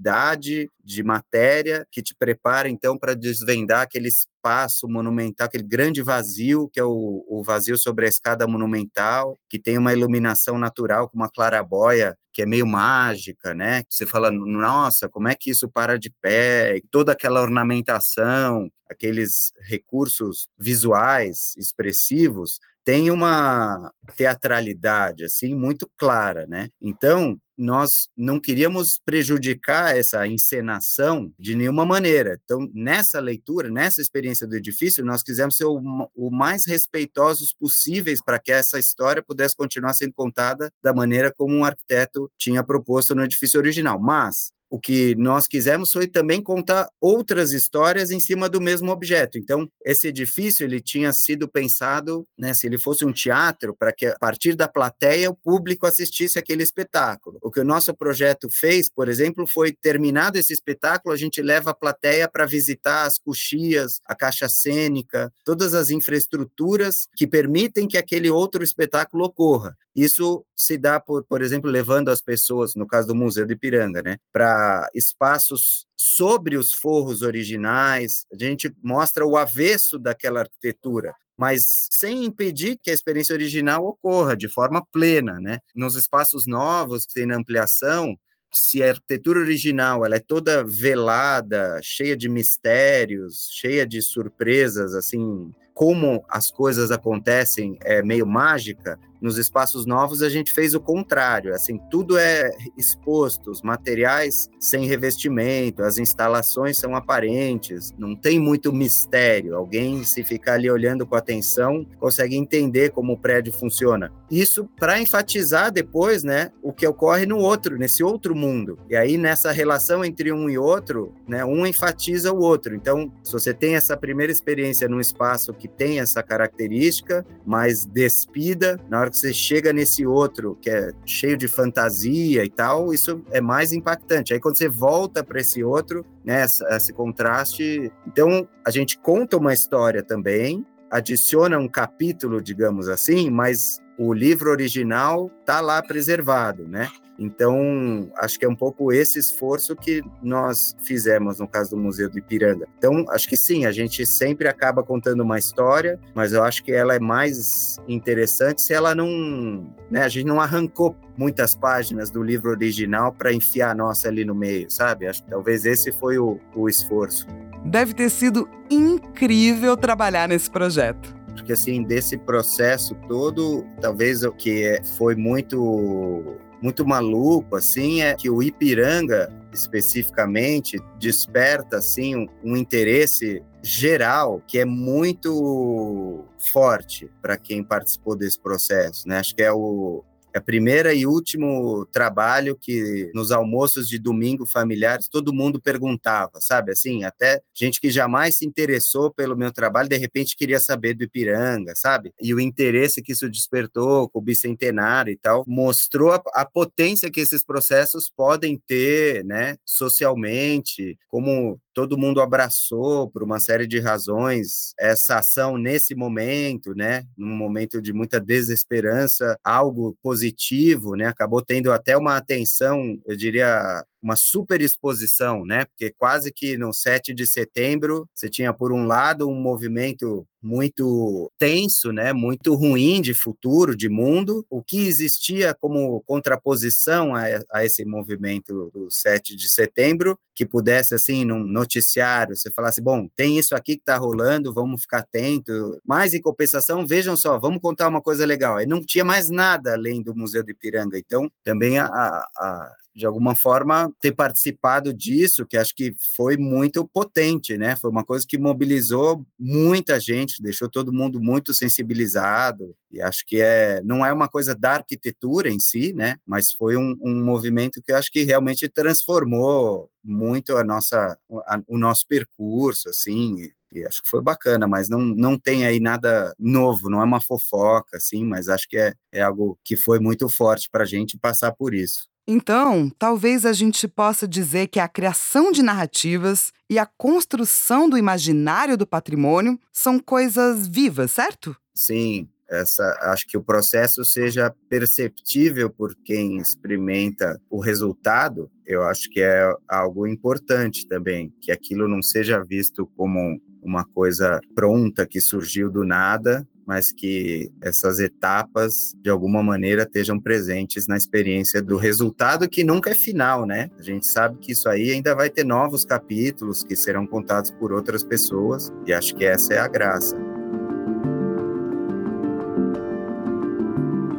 de 0.84 1.03
matéria 1.03 1.88
que 1.91 2.01
te 2.01 2.15
prepara, 2.15 2.69
então, 2.69 2.97
para 2.97 3.15
desvendar 3.15 3.81
aquele 3.81 4.08
espaço 4.08 4.88
monumental, 4.88 5.45
aquele 5.45 5.63
grande 5.63 6.01
vazio, 6.01 6.69
que 6.71 6.79
é 6.79 6.84
o, 6.84 7.25
o 7.27 7.43
vazio 7.43 7.77
sobre 7.77 8.05
a 8.05 8.10
escada 8.10 8.47
monumental, 8.47 9.38
que 9.49 9.58
tem 9.58 9.77
uma 9.77 9.93
iluminação 9.93 10.58
natural, 10.58 11.10
com 11.10 11.17
uma 11.17 11.29
clarabóia 11.29 12.17
que 12.31 12.41
é 12.41 12.45
meio 12.45 12.67
mágica, 12.67 13.53
né? 13.53 13.84
Você 13.89 14.05
fala, 14.05 14.29
nossa, 14.29 15.08
como 15.08 15.29
é 15.29 15.36
que 15.36 15.49
isso 15.49 15.69
para 15.69 15.97
de 15.97 16.10
pé? 16.21 16.81
Toda 16.91 17.13
aquela 17.13 17.41
ornamentação, 17.41 18.69
aqueles 18.89 19.53
recursos 19.62 20.49
visuais 20.58 21.53
expressivos, 21.58 22.60
tem 22.86 23.10
uma 23.10 23.91
teatralidade 24.15 25.26
assim 25.26 25.56
muito 25.56 25.89
clara, 25.98 26.45
né? 26.45 26.69
Então, 26.80 27.38
nós 27.58 28.10
não 28.15 28.39
queríamos 28.39 29.00
prejudicar 29.04 29.98
essa 29.98 30.28
encenação 30.28 31.34
de 31.39 31.56
nenhuma 31.56 31.86
maneira. 31.86 32.39
Então, 32.43 32.69
nessa 32.74 33.19
leitura, 33.19 33.69
nessa 33.69 34.02
experiência 34.02 34.45
do 34.45 34.56
edifício, 34.56 35.04
nós 35.04 35.24
quisemos 35.24 35.56
ser 35.56 35.65
o, 35.65 35.82
o 36.15 36.30
mais 36.30 36.65
respeitosos 36.65 37.54
possíveis 37.54 38.21
para 38.24 38.39
que 38.39 38.52
essa 38.52 38.78
história 38.78 39.24
pudesse 39.24 39.56
continuar 39.56 39.93
sendo 39.93 40.13
contada 40.13 40.71
da 40.84 40.93
maneira 40.93 41.34
como 41.36 41.56
um 41.56 41.63
arquiteto 41.63 42.30
tinha 42.38 42.63
proposto 42.63 43.15
no 43.15 43.24
edifício 43.24 43.60
original. 43.60 44.00
Mas 44.00 44.52
o 44.69 44.80
que 44.80 45.15
nós 45.15 45.47
quisemos 45.47 45.91
foi 45.91 46.08
também 46.08 46.41
contar 46.41 46.89
outras 46.99 47.51
histórias 47.51 48.12
em 48.12 48.19
cima 48.19 48.49
do 48.49 48.60
mesmo 48.60 48.91
objeto. 48.91 49.38
Então, 49.38 49.69
esse 49.86 50.08
edifício 50.08 50.63
ele 50.63 50.82
tinha 50.82 51.13
sido 51.13 51.47
pensado, 51.47 52.28
né, 52.38 52.54
se 52.54 52.67
ele 52.67 52.78
fosse 52.78 53.06
um 53.06 53.12
teatro, 53.12 53.75
para 53.78 53.93
que 53.93 54.08
a 54.08 54.17
partir 54.19 54.56
da 54.56 54.67
plateia 54.67 55.30
o 55.30 55.36
público 55.36 55.86
assistisse 55.86 56.39
aquele 56.39 56.63
espetáculo. 56.63 57.38
O 57.41 57.51
que 57.51 57.60
o 57.60 57.65
nosso 57.65 57.93
projeto 57.93 58.49
fez, 58.51 58.89
por 58.89 59.08
exemplo, 59.08 59.47
foi 59.47 59.71
terminado 59.71 60.38
esse 60.38 60.54
espetáculo, 60.54 61.13
a 61.13 61.17
gente 61.17 61.41
leva 61.41 61.71
a 61.71 61.75
plateia 61.75 62.28
para 62.28 62.45
visitar 62.45 63.06
as 63.06 63.17
coxias, 63.17 63.99
a 64.06 64.15
caixa 64.15 64.49
cênica, 64.49 65.32
todas 65.43 65.73
as 65.73 65.89
infraestruturas 65.89 67.08
que 67.15 67.28
permitem 67.28 67.88
que 67.88 67.97
aquele 67.97 68.30
outro 68.30 68.63
espetáculo 68.63 69.25
ocorra. 69.25 69.75
Isso 69.95 70.45
se 70.55 70.77
dá 70.77 70.99
por, 70.99 71.23
por 71.23 71.41
exemplo, 71.41 71.69
levando 71.69 72.10
as 72.10 72.21
pessoas, 72.21 72.75
no 72.75 72.86
caso 72.86 73.08
do 73.08 73.15
Museu 73.15 73.45
de 73.45 73.53
Ipiranga, 73.53 74.01
né, 74.01 74.17
para 74.34 74.89
espaços 74.93 75.86
sobre 75.95 76.58
os 76.58 76.73
forros 76.73 77.21
originais. 77.21 78.25
A 78.31 78.38
gente 78.38 78.73
mostra 78.84 79.25
o 79.25 79.38
avesso 79.38 79.97
daquela 79.97 80.41
arquitetura, 80.41 81.13
mas 81.38 81.88
sem 81.91 82.25
impedir 82.25 82.77
que 82.81 82.91
a 82.91 82.93
experiência 82.93 83.34
original 83.34 83.86
ocorra 83.86 84.36
de 84.36 84.49
forma 84.49 84.86
plena, 84.91 85.39
né? 85.39 85.60
Nos 85.73 85.95
espaços 85.95 86.45
novos 86.45 87.05
que 87.05 87.13
tem 87.13 87.25
na 87.25 87.38
ampliação, 87.38 88.17
se 88.51 88.81
a 88.81 88.89
arquitetura 88.89 89.39
original 89.39 90.05
ela 90.05 90.15
é 90.15 90.19
toda 90.19 90.63
velada, 90.63 91.79
cheia 91.84 92.15
de 92.15 92.29
mistérios, 92.29 93.49
cheia 93.51 93.86
de 93.86 94.01
surpresas, 94.01 94.93
assim, 94.93 95.53
como 95.73 96.23
as 96.29 96.49
coisas 96.49 96.89
acontecem 96.89 97.77
é 97.81 98.01
meio 98.01 98.25
mágica, 98.25 98.97
nos 99.21 99.38
espaços 99.38 99.86
novos 99.86 100.21
a 100.21 100.30
gente 100.30 100.51
fez 100.51 100.73
o 100.73 100.80
contrário, 100.80 101.54
assim, 101.54 101.80
tudo 101.89 102.17
é 102.17 102.51
exposto, 102.78 103.51
os 103.51 103.62
materiais 103.62 104.49
sem 104.60 104.86
revestimento, 104.86 105.84
as 105.84 105.97
instalações 105.97 106.78
são 106.78 106.95
aparentes, 106.95 107.93
não 107.97 108.15
tem 108.15 108.39
muito 108.39 108.73
mistério. 108.73 109.56
Alguém 109.56 110.04
se 110.04 110.23
ficar 110.23 110.54
ali 110.54 110.69
olhando 110.69 111.06
com 111.06 111.15
atenção, 111.15 111.86
consegue 111.99 112.36
entender 112.36 112.91
como 112.91 113.13
o 113.13 113.17
prédio 113.17 113.54
funciona. 113.54 114.12
Isso 114.30 114.69
para 114.78 114.99
enfatizar 114.99 115.71
depois, 115.71 116.23
né, 116.23 116.51
o 116.62 116.73
que 116.73 116.86
ocorre 116.88 117.25
no 117.25 117.38
outro, 117.38 117.78
nesse 117.78 118.04
outro 118.04 118.36
mundo. 118.36 118.78
E 118.89 118.95
aí 118.95 119.17
nessa 119.17 119.51
relação 119.51 120.04
entre 120.04 120.32
um 120.32 120.49
e 120.49 120.58
outro, 120.58 121.13
né, 121.28 121.43
um 121.45 121.65
enfatiza 121.65 122.32
o 122.34 122.39
outro. 122.39 122.75
Então, 122.75 123.12
se 123.23 123.32
você 123.32 123.54
tem 123.54 123.75
essa 123.75 123.95
primeira 123.95 124.32
experiência 124.32 124.88
num 124.88 124.99
espaço 124.99 125.54
que 125.54 125.67
tem 125.67 125.99
essa 125.99 126.21
característica 126.21 127.25
mais 127.45 127.86
despida, 127.86 128.80
na 128.89 128.99
hora 129.05 129.11
que 129.11 129.17
você 129.17 129.33
chega 129.33 129.71
nesse 129.71 130.05
outro 130.05 130.57
que 130.61 130.69
é 130.69 130.91
cheio 131.05 131.37
de 131.37 131.47
fantasia 131.47 132.43
e 132.43 132.49
tal, 132.49 132.93
isso 132.93 133.21
é 133.31 133.39
mais 133.39 133.71
impactante. 133.71 134.33
Aí 134.33 134.39
quando 134.39 134.57
você 134.57 134.67
volta 134.67 135.23
para 135.23 135.39
esse 135.39 135.63
outro, 135.63 136.05
né, 136.23 136.45
esse 136.71 136.93
contraste, 136.93 137.91
então 138.07 138.47
a 138.65 138.71
gente 138.71 138.97
conta 138.97 139.37
uma 139.37 139.53
história 139.53 140.03
também, 140.03 140.65
adiciona 140.89 141.57
um 141.57 141.67
capítulo, 141.67 142.41
digamos 142.41 142.87
assim, 142.87 143.29
mas 143.29 143.81
o 143.97 144.13
livro 144.13 144.49
original 144.49 145.29
tá 145.45 145.62
lá 145.62 145.81
preservado, 145.81 146.67
né? 146.67 146.89
Então, 147.17 148.10
acho 148.17 148.38
que 148.38 148.45
é 148.45 148.49
um 148.49 148.55
pouco 148.55 148.91
esse 148.91 149.17
esforço 149.17 149.75
que 149.75 150.01
nós 150.21 150.75
fizemos 150.79 151.39
no 151.39 151.47
caso 151.47 151.71
do 151.71 151.77
Museu 151.77 152.10
do 152.10 152.17
Ipiranga. 152.17 152.67
Então, 152.77 153.05
acho 153.10 153.27
que 153.27 153.38
sim, 153.38 153.65
a 153.65 153.71
gente 153.71 154.05
sempre 154.05 154.47
acaba 154.47 154.84
contando 154.84 155.21
uma 155.21 155.39
história, 155.39 155.99
mas 156.13 156.34
eu 156.34 156.43
acho 156.43 156.63
que 156.63 156.71
ela 156.71 156.95
é 156.95 156.99
mais 156.99 157.77
interessante 157.88 158.62
se 158.62 158.73
ela 158.73 158.93
não. 158.93 159.73
Né, 159.89 160.03
a 160.03 160.10
gente 160.10 160.25
não 160.25 160.41
arrancou 160.41 160.95
muitas 161.17 161.55
páginas 161.55 162.12
do 162.12 162.21
livro 162.21 162.49
original 162.49 163.13
para 163.13 163.34
enfiar 163.34 163.71
a 163.71 163.75
nossa 163.75 164.10
ali 164.10 164.25
no 164.25 164.36
meio, 164.36 164.69
sabe? 164.69 165.08
Acho 165.08 165.23
que 165.23 165.29
talvez 165.29 165.65
esse 165.65 165.91
foi 165.93 166.17
o, 166.17 166.39
o 166.53 166.67
esforço. 166.67 167.25
Deve 167.63 167.93
ter 167.93 168.10
sido 168.10 168.47
incrível 168.69 169.77
trabalhar 169.77 170.27
nesse 170.27 170.49
projeto 170.51 171.14
porque 171.36 171.54
assim 171.54 171.84
desse 171.84 172.17
processo 172.17 172.95
todo 173.08 173.65
talvez 173.82 174.24
o 174.24 174.32
que 174.32 174.82
foi 174.98 175.15
muito 175.15 176.38
muito 176.62 176.84
maluco, 176.84 177.56
assim, 177.56 178.02
é 178.02 178.15
que 178.15 178.28
o 178.28 178.41
Ipiranga, 178.41 179.32
especificamente, 179.54 180.80
desperta, 180.98 181.78
assim, 181.78 182.15
um, 182.15 182.28
um 182.43 182.58
interesse 182.58 183.43
geral 183.62 184.41
que 184.48 184.58
é 184.58 184.65
muito 184.65 186.26
forte 186.39 187.08
para 187.21 187.38
quem 187.38 187.63
participou 187.63 188.15
desse 188.15 188.39
processo, 188.39 189.08
né? 189.08 189.19
Acho 189.19 189.36
que 189.36 189.43
é 189.43 189.52
o, 189.52 190.04
é 190.36 190.38
a 190.38 190.41
primeira 190.41 190.93
e 190.93 191.08
último 191.08 191.86
trabalho 191.86 192.58
que 192.60 193.10
nos 193.13 193.32
almoços 193.32 193.88
de 193.88 193.98
domingo 193.98 194.45
familiares 194.45 195.08
todo 195.08 195.34
mundo 195.34 195.62
perguntava, 195.62 196.41
sabe? 196.41 196.74
Assim, 196.74 197.06
até 197.06 197.41
gente 197.54 197.80
que 197.80 197.89
jamais 197.89 198.36
se 198.38 198.45
interessou 198.45 199.13
pelo 199.13 199.38
meu 199.38 199.50
trabalho, 199.50 199.88
de 199.88 199.95
repente 199.95 200.36
queria 200.36 200.60
saber 200.60 200.93
do 200.93 201.06
Ipiranga, 201.06 201.74
sabe? 201.74 202.12
E 202.21 202.34
o 202.34 202.39
interesse 202.41 203.02
que 203.02 203.13
isso 203.13 203.30
despertou 203.30 204.10
com 204.10 204.19
o 204.19 204.21
bicentenário 204.21 205.13
e 205.13 205.17
tal, 205.17 205.45
mostrou 205.48 206.12
a, 206.12 206.21
a 206.34 206.45
potência 206.45 207.10
que 207.10 207.21
esses 207.21 207.41
processos 207.41 208.12
podem 208.13 208.62
ter, 208.67 209.24
né, 209.24 209.56
socialmente, 209.65 210.98
como 211.08 211.58
todo 211.75 211.97
mundo 211.97 212.21
abraçou 212.21 213.09
por 213.11 213.21
uma 213.21 213.39
série 213.39 213.67
de 213.67 213.79
razões 213.79 214.73
essa 214.79 215.19
ação 215.19 215.57
nesse 215.57 215.93
momento, 215.93 216.73
né? 216.73 217.03
Num 217.17 217.35
momento 217.35 217.81
de 217.81 217.93
muita 217.93 218.19
desesperança, 218.19 219.38
algo 219.43 219.97
positivo, 220.01 220.95
né? 220.95 221.07
Acabou 221.07 221.43
tendo 221.43 221.71
até 221.73 221.97
uma 221.97 222.15
atenção, 222.17 222.97
eu 223.05 223.17
diria, 223.17 223.83
uma 224.05 224.15
super 224.15 224.61
exposição, 224.61 225.43
né? 225.43 225.65
Porque 225.65 225.91
quase 225.97 226.31
que 226.31 226.55
no 226.57 226.71
7 226.71 227.11
de 227.11 227.25
setembro 227.25 228.07
você 228.13 228.29
tinha, 228.29 228.53
por 228.53 228.71
um 228.71 228.85
lado, 228.85 229.27
um 229.27 229.33
movimento 229.33 230.27
muito 230.39 231.31
tenso, 231.39 231.91
né? 231.91 232.13
Muito 232.13 232.53
ruim 232.53 233.01
de 233.01 233.15
futuro, 233.15 233.75
de 233.75 233.89
mundo. 233.89 234.45
O 234.47 234.61
que 234.61 234.85
existia 234.87 235.55
como 235.55 236.03
contraposição 236.05 237.15
a, 237.15 237.23
a 237.51 237.65
esse 237.65 237.83
movimento 237.83 238.69
do 238.71 238.91
7 238.91 239.35
de 239.35 239.49
setembro, 239.49 240.19
que 240.35 240.45
pudesse, 240.45 240.93
assim, 240.93 241.25
num 241.25 241.43
noticiário, 241.43 242.35
você 242.35 242.51
falasse, 242.51 242.79
bom, 242.79 243.07
tem 243.15 243.39
isso 243.39 243.55
aqui 243.55 243.75
que 243.75 243.81
está 243.81 243.97
rolando, 243.97 244.53
vamos 244.53 244.81
ficar 244.81 244.99
atento. 244.99 245.81
Mas, 245.83 246.13
em 246.13 246.21
compensação, 246.21 246.85
vejam 246.85 247.17
só, 247.17 247.39
vamos 247.39 247.59
contar 247.59 247.87
uma 247.87 248.01
coisa 248.01 248.23
legal. 248.23 248.57
Aí 248.57 248.67
não 248.67 248.85
tinha 248.85 249.03
mais 249.03 249.31
nada 249.31 249.73
além 249.73 250.03
do 250.03 250.15
Museu 250.15 250.43
de 250.43 250.51
Ipiranga. 250.51 250.99
Então, 250.99 251.27
também 251.43 251.79
a, 251.79 251.87
a 251.87 252.75
de 252.95 253.05
alguma 253.05 253.36
forma, 253.36 253.91
ter 253.99 254.13
participado 254.13 254.93
disso, 254.93 255.45
que 255.45 255.58
acho 255.58 255.75
que 255.75 255.93
foi 256.15 256.38
muito 256.38 256.88
potente, 256.88 257.58
né? 257.58 257.75
Foi 257.75 257.91
uma 257.91 258.05
coisa 258.05 258.25
que 258.25 258.38
mobilizou 258.38 259.25
muita 259.38 259.99
gente, 259.99 260.41
deixou 260.41 260.69
todo 260.69 260.93
mundo 260.93 261.19
muito 261.19 261.53
sensibilizado, 261.53 262.73
e 262.89 263.01
acho 263.01 263.25
que 263.25 263.41
é, 263.41 263.81
não 263.84 264.05
é 264.05 264.13
uma 264.13 264.29
coisa 264.29 264.55
da 264.55 264.75
arquitetura 264.75 265.49
em 265.49 265.60
si, 265.60 265.91
né? 265.93 266.15
Mas 266.25 266.53
foi 266.53 266.77
um, 266.77 266.95
um 267.01 267.21
movimento 267.21 267.81
que 267.84 267.91
acho 267.91 268.10
que 268.10 268.23
realmente 268.23 268.69
transformou 268.69 269.89
muito 270.01 270.55
a 270.55 270.63
nossa, 270.63 271.17
a, 271.47 271.62
o 271.67 271.77
nosso 271.77 272.08
percurso, 272.08 272.88
assim, 272.88 273.49
e 273.73 273.86
acho 273.86 274.03
que 274.03 274.10
foi 274.10 274.21
bacana, 274.21 274.67
mas 274.67 274.88
não, 274.88 275.01
não 275.01 275.38
tem 275.38 275.65
aí 275.65 275.81
nada 275.81 276.34
novo, 276.39 276.89
não 276.89 277.01
é 277.01 277.03
uma 277.03 277.19
fofoca, 277.19 277.97
assim, 277.97 278.23
mas 278.23 278.47
acho 278.47 278.69
que 278.69 278.77
é, 278.77 278.93
é 279.12 279.21
algo 279.21 279.60
que 279.65 279.75
foi 279.75 279.99
muito 279.99 280.29
forte 280.29 280.69
para 280.71 280.84
a 280.84 280.88
gente 280.88 281.17
passar 281.17 281.51
por 281.51 281.73
isso. 281.73 282.08
Então, 282.27 282.89
talvez 282.97 283.45
a 283.45 283.53
gente 283.53 283.88
possa 283.88 284.27
dizer 284.27 284.67
que 284.67 284.79
a 284.79 284.88
criação 284.88 285.51
de 285.51 285.61
narrativas 285.61 286.51
e 286.67 286.79
a 286.79 286.85
construção 286.85 287.88
do 287.88 287.97
imaginário 287.97 288.75
do 288.75 288.88
patrimônio 288.88 289.59
são 289.71 289.99
coisas 289.99 290.67
vivas, 290.67 291.11
certo? 291.11 291.55
Sim, 291.75 292.27
essa, 292.49 292.83
acho 293.03 293.27
que 293.27 293.38
o 293.38 293.43
processo 293.43 294.03
seja 294.03 294.53
perceptível 294.69 295.69
por 295.69 295.95
quem 296.03 296.38
experimenta 296.38 297.39
o 297.49 297.59
resultado, 297.59 298.49
eu 298.65 298.83
acho 298.83 299.09
que 299.09 299.21
é 299.21 299.51
algo 299.67 300.07
importante 300.07 300.88
também, 300.88 301.31
que 301.41 301.51
aquilo 301.51 301.88
não 301.88 302.01
seja 302.01 302.43
visto 302.43 302.88
como 302.95 303.39
uma 303.61 303.83
coisa 303.83 304.39
pronta 304.55 305.07
que 305.07 305.19
surgiu 305.19 305.71
do 305.71 305.83
nada, 305.83 306.47
mas 306.65 306.91
que 306.91 307.51
essas 307.62 307.99
etapas, 307.99 308.95
de 309.01 309.10
alguma 309.10 309.43
maneira, 309.43 309.84
estejam 309.84 310.19
presentes 310.19 310.88
na 310.88 310.97
experiência 310.97 311.62
do 311.62 311.78
resultado, 311.78 312.49
que 312.49 312.63
nunca 312.63 312.91
é 312.91 312.95
final, 312.95 313.45
né? 313.45 313.69
A 313.78 313.82
gente 313.82 314.08
sabe 314.08 314.38
que 314.39 314.51
isso 314.51 314.67
aí 314.67 314.91
ainda 314.91 315.15
vai 315.15 315.30
ter 315.30 315.43
novos 315.43 315.86
capítulos 315.86 316.63
que 316.63 316.75
serão 316.75 317.06
contados 317.06 317.51
por 317.51 317.71
outras 317.71 318.04
pessoas, 318.04 318.71
e 318.86 318.93
acho 318.93 319.15
que 319.15 319.25
essa 319.25 319.54
é 319.54 319.60
a 319.60 319.67
graça. 319.67 320.35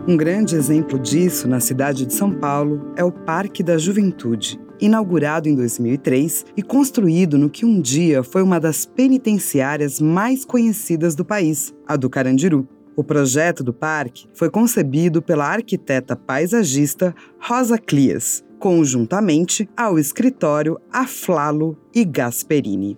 Um 0.08 0.16
grande 0.16 0.54
exemplo 0.54 1.00
disso 1.00 1.48
na 1.48 1.58
cidade 1.58 2.06
de 2.06 2.14
São 2.14 2.30
Paulo 2.30 2.92
é 2.94 3.02
o 3.02 3.10
Parque 3.10 3.60
da 3.60 3.76
Juventude, 3.76 4.56
inaugurado 4.80 5.48
em 5.48 5.56
2003 5.56 6.46
e 6.56 6.62
construído 6.62 7.36
no 7.36 7.50
que 7.50 7.66
um 7.66 7.80
dia 7.80 8.22
foi 8.22 8.40
uma 8.40 8.60
das 8.60 8.86
penitenciárias 8.86 10.00
mais 10.00 10.44
conhecidas 10.44 11.16
do 11.16 11.24
país, 11.24 11.74
a 11.88 11.96
do 11.96 12.08
Carandiru. 12.08 12.68
O 12.94 13.02
projeto 13.02 13.64
do 13.64 13.72
parque 13.74 14.28
foi 14.32 14.48
concebido 14.48 15.20
pela 15.20 15.44
arquiteta 15.44 16.14
paisagista 16.14 17.12
Rosa 17.40 17.76
Clias, 17.76 18.44
conjuntamente 18.60 19.68
ao 19.76 19.98
escritório 19.98 20.78
Aflalo 20.92 21.76
e 21.92 22.04
Gasperini. 22.04 22.96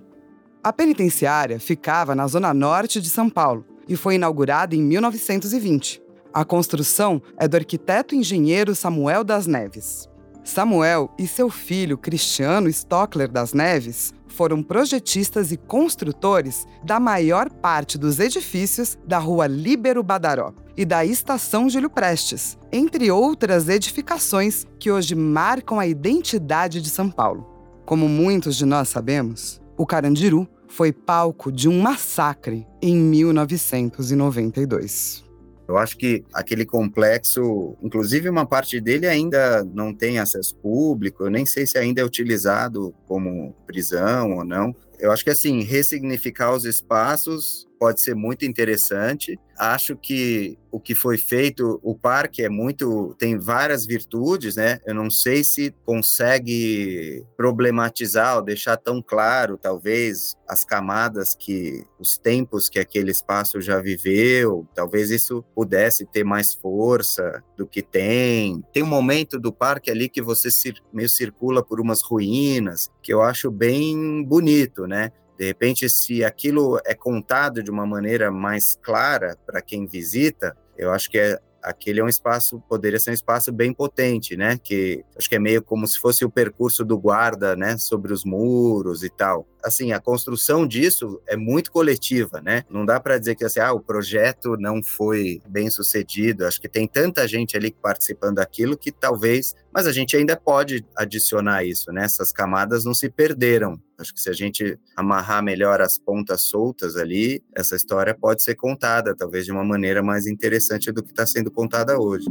A 0.62 0.74
penitenciária 0.74 1.58
ficava 1.58 2.14
na 2.14 2.26
zona 2.26 2.52
norte 2.52 3.00
de 3.00 3.08
São 3.08 3.30
Paulo 3.30 3.64
e 3.88 3.96
foi 3.96 4.16
inaugurada 4.16 4.76
em 4.76 4.82
1920. 4.82 6.06
A 6.32 6.44
construção 6.44 7.20
é 7.38 7.48
do 7.48 7.56
arquiteto 7.56 8.14
engenheiro 8.14 8.74
Samuel 8.74 9.24
das 9.24 9.46
Neves. 9.46 10.06
Samuel 10.44 11.10
e 11.18 11.26
seu 11.26 11.50
filho 11.50 11.98
Cristiano 11.98 12.68
Stockler 12.68 13.30
das 13.30 13.52
Neves 13.52 14.14
foram 14.28 14.62
projetistas 14.62 15.52
e 15.52 15.56
construtores 15.56 16.66
da 16.84 17.00
maior 17.00 17.50
parte 17.50 17.98
dos 17.98 18.20
edifícios 18.20 18.96
da 19.06 19.18
Rua 19.18 19.46
Líbero 19.46 20.02
Badaró 20.02 20.52
e 20.76 20.84
da 20.84 21.02
Estação 21.04 21.68
Júlio 21.68 21.90
Prestes, 21.90 22.56
entre 22.70 23.10
outras 23.10 23.68
edificações 23.68 24.64
que 24.78 24.92
hoje 24.92 25.14
marcam 25.14 25.80
a 25.80 25.86
identidade 25.86 26.80
de 26.80 26.88
São 26.88 27.10
Paulo. 27.10 27.46
Como 27.84 28.08
muitos 28.08 28.56
de 28.56 28.64
nós 28.64 28.88
sabemos, 28.88 29.60
o 29.76 29.84
Carandiru 29.84 30.48
foi 30.68 30.92
palco 30.92 31.50
de 31.50 31.68
um 31.68 31.80
massacre 31.80 32.64
em 32.80 32.96
1992. 32.96 35.27
Eu 35.68 35.76
acho 35.76 35.98
que 35.98 36.24
aquele 36.32 36.64
complexo, 36.64 37.76
inclusive 37.82 38.26
uma 38.30 38.46
parte 38.46 38.80
dele 38.80 39.06
ainda 39.06 39.62
não 39.62 39.92
tem 39.92 40.18
acesso 40.18 40.56
público, 40.56 41.24
eu 41.24 41.30
nem 41.30 41.44
sei 41.44 41.66
se 41.66 41.76
ainda 41.76 42.00
é 42.00 42.04
utilizado 42.04 42.94
como 43.06 43.54
prisão 43.66 44.38
ou 44.38 44.44
não. 44.44 44.74
Eu 44.98 45.12
acho 45.12 45.22
que 45.22 45.30
assim, 45.30 45.62
ressignificar 45.62 46.54
os 46.54 46.64
espaços 46.64 47.67
pode 47.78 48.00
ser 48.00 48.14
muito 48.14 48.44
interessante. 48.44 49.38
Acho 49.56 49.96
que 49.96 50.58
o 50.70 50.78
que 50.78 50.94
foi 50.94 51.16
feito, 51.16 51.80
o 51.82 51.94
parque 51.94 52.42
é 52.42 52.48
muito, 52.48 53.14
tem 53.18 53.38
várias 53.38 53.86
virtudes, 53.86 54.56
né? 54.56 54.78
Eu 54.86 54.94
não 54.94 55.10
sei 55.10 55.42
se 55.42 55.74
consegue 55.84 57.24
problematizar 57.36 58.36
ou 58.36 58.42
deixar 58.42 58.76
tão 58.76 59.02
claro, 59.02 59.56
talvez, 59.56 60.36
as 60.46 60.64
camadas 60.64 61.34
que, 61.34 61.84
os 61.98 62.18
tempos 62.18 62.68
que 62.68 62.78
aquele 62.78 63.10
espaço 63.10 63.60
já 63.60 63.80
viveu, 63.80 64.66
talvez 64.74 65.10
isso 65.10 65.44
pudesse 65.54 66.04
ter 66.04 66.24
mais 66.24 66.54
força 66.54 67.42
do 67.56 67.66
que 67.66 67.82
tem. 67.82 68.62
Tem 68.72 68.82
um 68.82 68.86
momento 68.86 69.38
do 69.38 69.52
parque 69.52 69.90
ali 69.90 70.08
que 70.08 70.22
você 70.22 70.48
meio 70.92 71.08
circula 71.08 71.64
por 71.64 71.80
umas 71.80 72.02
ruínas, 72.02 72.90
que 73.02 73.12
eu 73.12 73.22
acho 73.22 73.50
bem 73.50 74.22
bonito, 74.22 74.86
né? 74.86 75.10
De 75.38 75.46
repente, 75.46 75.88
se 75.88 76.24
aquilo 76.24 76.80
é 76.84 76.94
contado 76.94 77.62
de 77.62 77.70
uma 77.70 77.86
maneira 77.86 78.28
mais 78.30 78.76
clara 78.82 79.38
para 79.46 79.62
quem 79.62 79.86
visita, 79.86 80.56
eu 80.76 80.90
acho 80.90 81.08
que 81.08 81.16
é, 81.16 81.38
aquele 81.62 82.00
é 82.00 82.04
um 82.04 82.08
espaço, 82.08 82.60
poderia 82.68 82.98
ser 82.98 83.10
um 83.10 83.14
espaço 83.14 83.52
bem 83.52 83.72
potente, 83.72 84.36
né? 84.36 84.58
Que 84.58 85.04
acho 85.16 85.28
que 85.28 85.36
é 85.36 85.38
meio 85.38 85.62
como 85.62 85.86
se 85.86 85.98
fosse 85.98 86.24
o 86.24 86.30
percurso 86.30 86.84
do 86.84 86.98
guarda, 86.98 87.54
né? 87.54 87.78
Sobre 87.78 88.12
os 88.12 88.24
muros 88.24 89.04
e 89.04 89.08
tal 89.08 89.46
assim, 89.62 89.92
a 89.92 90.00
construção 90.00 90.66
disso 90.66 91.20
é 91.26 91.36
muito 91.36 91.70
coletiva, 91.70 92.40
né? 92.40 92.64
Não 92.70 92.84
dá 92.84 93.00
para 93.00 93.18
dizer 93.18 93.34
que 93.34 93.44
assim, 93.44 93.60
ah, 93.60 93.72
o 93.72 93.80
projeto 93.80 94.56
não 94.58 94.82
foi 94.82 95.40
bem 95.48 95.70
sucedido. 95.70 96.46
Acho 96.46 96.60
que 96.60 96.68
tem 96.68 96.86
tanta 96.86 97.26
gente 97.26 97.56
ali 97.56 97.70
participando 97.70 98.36
daquilo 98.36 98.76
que 98.76 98.92
talvez, 98.92 99.54
mas 99.72 99.86
a 99.86 99.92
gente 99.92 100.16
ainda 100.16 100.36
pode 100.36 100.84
adicionar 100.96 101.64
isso, 101.64 101.92
né? 101.92 102.04
Essas 102.04 102.32
camadas 102.32 102.84
não 102.84 102.94
se 102.94 103.08
perderam. 103.08 103.80
Acho 103.98 104.14
que 104.14 104.20
se 104.20 104.30
a 104.30 104.32
gente 104.32 104.78
amarrar 104.96 105.42
melhor 105.42 105.80
as 105.80 105.98
pontas 105.98 106.42
soltas 106.42 106.96
ali, 106.96 107.42
essa 107.54 107.74
história 107.74 108.14
pode 108.14 108.42
ser 108.42 108.54
contada, 108.54 109.14
talvez 109.16 109.44
de 109.44 109.52
uma 109.52 109.64
maneira 109.64 110.02
mais 110.02 110.26
interessante 110.26 110.92
do 110.92 111.02
que 111.02 111.10
está 111.10 111.26
sendo 111.26 111.50
contada 111.50 111.98
hoje. 111.98 112.26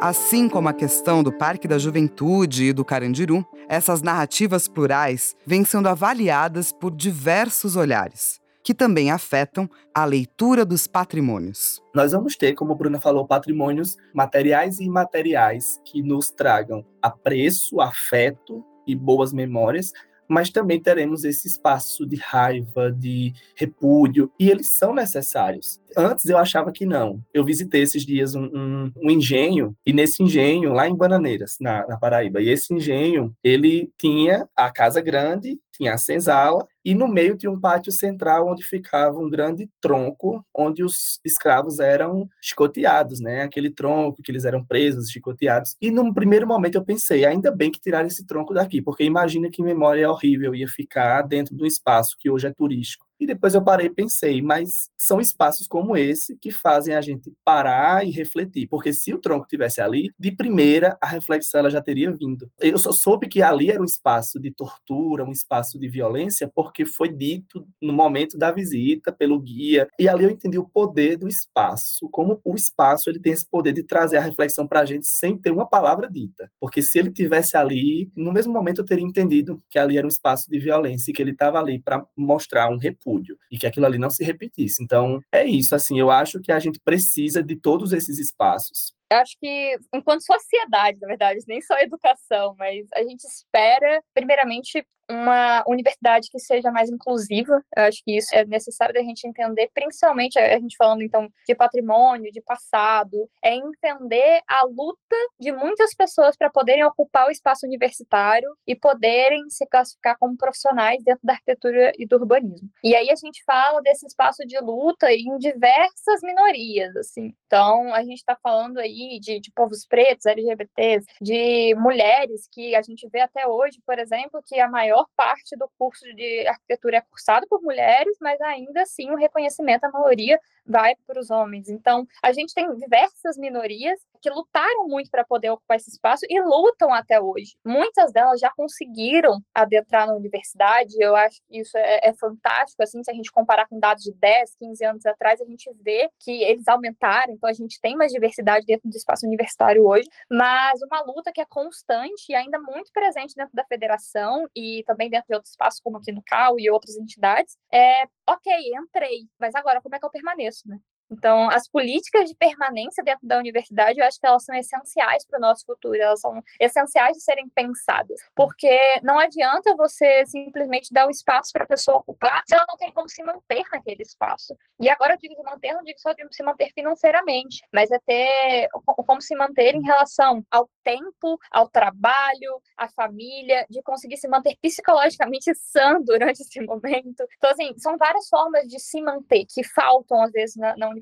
Assim 0.00 0.48
como 0.48 0.66
a 0.66 0.72
questão 0.72 1.22
do 1.22 1.30
Parque 1.30 1.68
da 1.68 1.76
Juventude 1.76 2.64
e 2.64 2.72
do 2.72 2.82
Carandiru, 2.82 3.46
essas 3.68 4.00
narrativas 4.00 4.66
plurais 4.66 5.36
vêm 5.44 5.62
sendo 5.62 5.90
avaliadas 5.90 6.72
por 6.72 6.90
diversos 6.90 7.76
olhares, 7.76 8.40
que 8.64 8.72
também 8.72 9.10
afetam 9.10 9.68
a 9.94 10.06
leitura 10.06 10.64
dos 10.64 10.86
patrimônios. 10.86 11.82
Nós 11.94 12.12
vamos 12.12 12.34
ter, 12.34 12.54
como 12.54 12.72
a 12.72 12.74
Bruna 12.74 12.98
falou, 12.98 13.26
patrimônios 13.26 13.98
materiais 14.14 14.80
e 14.80 14.84
imateriais 14.84 15.78
que 15.84 16.02
nos 16.02 16.30
tragam 16.30 16.82
apreço, 17.02 17.78
afeto 17.78 18.64
e 18.86 18.96
boas 18.96 19.34
memórias, 19.34 19.92
mas 20.30 20.48
também 20.48 20.80
teremos 20.80 21.24
esse 21.24 21.48
espaço 21.48 22.06
de 22.06 22.14
raiva, 22.14 22.92
de 22.92 23.32
repúdio, 23.56 24.30
e 24.38 24.48
eles 24.48 24.68
são 24.68 24.94
necessários. 24.94 25.80
Antes 25.96 26.26
eu 26.26 26.38
achava 26.38 26.70
que 26.70 26.86
não. 26.86 27.20
Eu 27.34 27.44
visitei 27.44 27.82
esses 27.82 28.06
dias 28.06 28.36
um, 28.36 28.44
um, 28.44 28.92
um 28.96 29.10
engenho, 29.10 29.76
e 29.84 29.92
nesse 29.92 30.22
engenho, 30.22 30.72
lá 30.72 30.88
em 30.88 30.94
Bananeiras, 30.94 31.56
na, 31.60 31.84
na, 31.88 31.96
Paraíba, 31.96 32.40
e 32.40 32.48
esse 32.48 32.72
engenho, 32.72 33.34
ele 33.42 33.90
tinha 33.98 34.48
a 34.54 34.70
casa 34.70 35.00
grande, 35.00 35.58
tinha 35.72 35.94
a 35.94 35.98
senzala, 35.98 36.64
e 36.84 36.94
no 36.94 37.08
meio 37.08 37.36
tinha 37.36 37.50
um 37.50 37.60
pátio 37.60 37.92
central 37.92 38.48
onde 38.48 38.64
ficava 38.64 39.18
um 39.18 39.28
grande 39.28 39.68
tronco, 39.80 40.44
onde 40.54 40.82
os 40.82 41.20
escravos 41.24 41.78
eram 41.78 42.28
chicoteados, 42.40 43.20
né? 43.20 43.42
Aquele 43.42 43.70
tronco 43.70 44.22
que 44.22 44.30
eles 44.30 44.44
eram 44.44 44.64
presos, 44.64 45.10
chicoteados. 45.10 45.76
E 45.80 45.90
num 45.90 46.12
primeiro 46.12 46.46
momento 46.46 46.76
eu 46.76 46.84
pensei, 46.84 47.24
ainda 47.24 47.50
bem 47.50 47.70
que 47.70 47.80
tiraram 47.80 48.06
esse 48.06 48.26
tronco 48.26 48.54
daqui, 48.54 48.80
porque 48.80 49.04
imagina 49.04 49.50
que 49.50 49.62
memória 49.62 50.10
horrível 50.10 50.54
ia 50.54 50.68
ficar 50.68 51.22
dentro 51.22 51.54
do 51.54 51.66
espaço 51.66 52.16
que 52.18 52.30
hoje 52.30 52.46
é 52.46 52.52
turístico. 52.52 53.09
E 53.20 53.26
depois 53.26 53.54
eu 53.54 53.62
parei 53.62 53.88
e 53.88 53.94
pensei, 53.94 54.40
mas 54.40 54.88
são 54.98 55.20
espaços 55.20 55.66
como 55.66 55.94
esse 55.94 56.38
que 56.38 56.50
fazem 56.50 56.94
a 56.94 57.02
gente 57.02 57.30
parar 57.44 58.06
e 58.06 58.10
refletir, 58.10 58.66
porque 58.66 58.94
se 58.94 59.12
o 59.12 59.18
tronco 59.18 59.46
tivesse 59.46 59.78
ali, 59.82 60.10
de 60.18 60.32
primeira 60.32 60.96
a 61.02 61.06
reflexão 61.06 61.60
ela 61.60 61.70
já 61.70 61.82
teria 61.82 62.10
vindo. 62.10 62.50
Eu 62.58 62.78
só 62.78 62.92
soube 62.92 63.28
que 63.28 63.42
ali 63.42 63.70
era 63.70 63.82
um 63.82 63.84
espaço 63.84 64.40
de 64.40 64.50
tortura, 64.50 65.22
um 65.22 65.32
espaço 65.32 65.78
de 65.78 65.86
violência, 65.86 66.50
porque 66.54 66.86
foi 66.86 67.10
dito 67.10 67.66
no 67.80 67.92
momento 67.92 68.38
da 68.38 68.50
visita 68.50 69.12
pelo 69.12 69.38
guia, 69.38 69.86
e 69.98 70.08
ali 70.08 70.24
eu 70.24 70.30
entendi 70.30 70.58
o 70.58 70.66
poder 70.66 71.18
do 71.18 71.28
espaço, 71.28 72.08
como 72.10 72.40
o 72.42 72.54
espaço 72.54 73.10
ele 73.10 73.20
tem 73.20 73.34
esse 73.34 73.46
poder 73.46 73.74
de 73.74 73.82
trazer 73.82 74.16
a 74.16 74.22
reflexão 74.22 74.66
para 74.66 74.80
a 74.80 74.84
gente 74.86 75.06
sem 75.06 75.36
ter 75.36 75.50
uma 75.50 75.68
palavra 75.68 76.08
dita, 76.10 76.50
porque 76.58 76.80
se 76.80 76.98
ele 76.98 77.10
tivesse 77.10 77.54
ali, 77.54 78.10
no 78.16 78.32
mesmo 78.32 78.52
momento 78.52 78.80
eu 78.80 78.86
teria 78.86 79.04
entendido 79.04 79.62
que 79.68 79.78
ali 79.78 79.98
era 79.98 80.06
um 80.06 80.08
espaço 80.08 80.50
de 80.50 80.58
violência 80.58 81.10
e 81.10 81.14
que 81.14 81.20
ele 81.20 81.32
estava 81.32 81.58
ali 81.58 81.78
para 81.82 82.02
mostrar 82.16 82.70
um 82.70 82.78
repúdio 82.78 83.09
repúdio 83.10 83.36
e 83.50 83.58
que 83.58 83.66
aquilo 83.66 83.86
ali 83.86 83.98
não 83.98 84.10
se 84.10 84.24
repetisse. 84.24 84.82
Então, 84.82 85.20
é 85.32 85.44
isso, 85.44 85.74
assim, 85.74 85.98
eu 85.98 86.10
acho 86.10 86.40
que 86.40 86.52
a 86.52 86.58
gente 86.58 86.80
precisa 86.80 87.42
de 87.42 87.56
todos 87.56 87.92
esses 87.92 88.18
espaços. 88.18 88.94
Eu 89.12 89.18
acho 89.18 89.36
que, 89.40 89.76
enquanto 89.92 90.24
sociedade, 90.24 90.98
na 91.00 91.08
verdade, 91.08 91.40
nem 91.48 91.60
só 91.60 91.76
educação, 91.78 92.54
mas 92.56 92.86
a 92.94 93.02
gente 93.02 93.24
espera, 93.24 94.00
primeiramente, 94.14 94.86
uma 95.10 95.64
universidade 95.66 96.28
que 96.30 96.38
seja 96.38 96.70
mais 96.70 96.90
inclusiva. 96.90 97.62
Eu 97.76 97.84
acho 97.84 98.02
que 98.04 98.16
isso 98.16 98.34
é 98.34 98.44
necessário 98.44 98.94
da 98.94 99.00
gente 99.00 99.26
entender, 99.26 99.70
principalmente 99.74 100.38
a 100.38 100.58
gente 100.58 100.76
falando 100.76 101.02
então 101.02 101.28
de 101.46 101.54
patrimônio, 101.54 102.32
de 102.32 102.40
passado, 102.40 103.28
é 103.42 103.54
entender 103.54 104.40
a 104.48 104.64
luta 104.64 105.16
de 105.38 105.52
muitas 105.52 105.94
pessoas 105.94 106.36
para 106.36 106.50
poderem 106.50 106.84
ocupar 106.84 107.28
o 107.28 107.30
espaço 107.30 107.66
universitário 107.66 108.48
e 108.66 108.74
poderem 108.76 109.48
se 109.48 109.66
classificar 109.66 110.16
como 110.18 110.36
profissionais 110.36 111.02
dentro 111.02 111.20
da 111.24 111.34
arquitetura 111.34 111.92
e 111.98 112.06
do 112.06 112.16
urbanismo. 112.16 112.68
E 112.82 112.94
aí 112.94 113.10
a 113.10 113.16
gente 113.16 113.42
fala 113.44 113.80
desse 113.82 114.06
espaço 114.06 114.46
de 114.46 114.58
luta 114.60 115.12
em 115.12 115.36
diversas 115.38 116.20
minorias, 116.22 116.94
assim. 116.96 117.34
Então, 117.46 117.92
a 117.94 118.02
gente 118.02 118.18
está 118.18 118.36
falando 118.42 118.78
aí 118.78 119.18
de, 119.20 119.40
de 119.40 119.50
povos 119.52 119.84
pretos, 119.86 120.26
LGBTs, 120.26 121.06
de 121.20 121.74
mulheres 121.76 122.48
que 122.52 122.74
a 122.74 122.82
gente 122.82 123.08
vê 123.08 123.20
até 123.20 123.46
hoje, 123.46 123.80
por 123.84 123.98
exemplo, 123.98 124.42
que 124.46 124.60
a 124.60 124.68
maior 124.68 124.99
maior 125.00 125.06
parte 125.16 125.56
do 125.56 125.68
curso 125.78 126.04
de 126.14 126.46
arquitetura 126.46 126.98
é 126.98 127.00
cursado 127.00 127.46
por 127.48 127.62
mulheres, 127.62 128.16
mas 128.20 128.40
ainda 128.40 128.82
assim 128.82 129.10
o 129.10 129.16
reconhecimento, 129.16 129.84
a 129.84 129.90
maioria, 129.90 130.38
vai 130.70 130.94
para 131.06 131.20
os 131.20 131.30
homens. 131.30 131.68
Então, 131.68 132.06
a 132.22 132.32
gente 132.32 132.54
tem 132.54 132.72
diversas 132.76 133.36
minorias 133.36 134.00
que 134.20 134.30
lutaram 134.30 134.86
muito 134.86 135.10
para 135.10 135.24
poder 135.24 135.50
ocupar 135.50 135.76
esse 135.76 135.90
espaço 135.90 136.24
e 136.28 136.40
lutam 136.40 136.92
até 136.92 137.20
hoje. 137.20 137.56
Muitas 137.64 138.12
delas 138.12 138.38
já 138.38 138.50
conseguiram 138.54 139.40
adentrar 139.54 140.06
na 140.06 140.14
universidade, 140.14 140.94
eu 140.98 141.16
acho 141.16 141.40
que 141.48 141.60
isso 141.60 141.76
é, 141.76 142.00
é 142.02 142.14
fantástico, 142.14 142.82
assim, 142.82 143.02
se 143.02 143.10
a 143.10 143.14
gente 143.14 143.32
comparar 143.32 143.66
com 143.66 143.78
dados 143.78 144.04
de 144.04 144.12
10, 144.14 144.56
15 144.56 144.84
anos 144.84 145.06
atrás, 145.06 145.40
a 145.40 145.44
gente 145.44 145.70
vê 145.82 146.10
que 146.20 146.42
eles 146.42 146.68
aumentaram, 146.68 147.32
então 147.32 147.48
a 147.48 147.52
gente 147.52 147.80
tem 147.80 147.96
mais 147.96 148.12
diversidade 148.12 148.66
dentro 148.66 148.88
do 148.88 148.96
espaço 148.96 149.26
universitário 149.26 149.86
hoje, 149.86 150.08
mas 150.30 150.80
uma 150.82 151.02
luta 151.02 151.32
que 151.32 151.40
é 151.40 151.46
constante 151.48 152.26
e 152.28 152.34
ainda 152.34 152.58
muito 152.58 152.92
presente 152.92 153.34
dentro 153.34 153.54
da 153.54 153.64
federação 153.64 154.46
e 154.54 154.84
também 154.86 155.08
dentro 155.08 155.28
de 155.28 155.34
outros 155.34 155.52
espaços, 155.52 155.80
como 155.80 155.96
aqui 155.96 156.12
no 156.12 156.22
CAU 156.22 156.60
e 156.60 156.70
outras 156.70 156.96
entidades, 156.96 157.56
é, 157.72 158.04
ok, 158.28 158.52
entrei, 158.74 159.26
mas 159.38 159.54
agora 159.54 159.80
como 159.80 159.94
é 159.94 159.98
que 159.98 160.04
eu 160.04 160.10
permaneço, 160.10 160.59
né? 160.68 160.80
Então, 161.10 161.50
as 161.50 161.68
políticas 161.68 162.28
de 162.28 162.36
permanência 162.36 163.02
dentro 163.02 163.26
da 163.26 163.38
universidade, 163.38 163.98
eu 163.98 164.06
acho 164.06 164.20
que 164.20 164.26
elas 164.26 164.44
são 164.44 164.54
essenciais 164.54 165.26
para 165.26 165.38
o 165.38 165.40
nosso 165.40 165.66
futuro, 165.66 165.96
elas 165.96 166.20
são 166.20 166.42
essenciais 166.58 167.16
de 167.16 167.22
serem 167.22 167.48
pensadas, 167.48 168.20
porque 168.34 168.78
não 169.02 169.18
adianta 169.18 169.74
você 169.76 170.24
simplesmente 170.26 170.92
dar 170.92 171.06
o 171.06 171.10
espaço 171.10 171.50
para 171.52 171.64
a 171.64 171.66
pessoa 171.66 171.98
ocupar 171.98 172.42
se 172.46 172.54
ela 172.54 172.64
não 172.68 172.76
tem 172.76 172.92
como 172.92 173.08
se 173.08 173.22
manter 173.22 173.64
naquele 173.72 174.02
espaço. 174.02 174.54
E 174.78 174.88
agora 174.88 175.14
eu 175.14 175.18
digo 175.18 175.34
se 175.34 175.42
manter, 175.42 175.72
não 175.72 175.82
digo 175.82 175.98
só 175.98 176.12
de 176.12 176.24
se 176.30 176.42
manter 176.42 176.70
financeiramente, 176.72 177.62
mas 177.72 177.90
é 177.90 177.98
ter 178.06 178.68
como 178.84 179.20
se 179.20 179.34
manter 179.34 179.74
em 179.74 179.82
relação 179.82 180.44
ao 180.50 180.68
tempo, 180.84 181.38
ao 181.50 181.68
trabalho, 181.68 182.60
à 182.76 182.88
família, 182.88 183.66
de 183.68 183.82
conseguir 183.82 184.16
se 184.16 184.28
manter 184.28 184.56
psicologicamente 184.62 185.54
sã 185.54 186.00
durante 186.00 186.40
esse 186.40 186.60
momento. 186.60 187.24
Então, 187.36 187.50
assim, 187.50 187.74
são 187.78 187.96
várias 187.96 188.28
formas 188.28 188.66
de 188.66 188.78
se 188.78 189.00
manter 189.02 189.44
que 189.48 189.64
faltam, 189.64 190.22
às 190.22 190.30
vezes, 190.30 190.56
na, 190.56 190.76
na 190.76 190.86
universidade. 190.88 190.99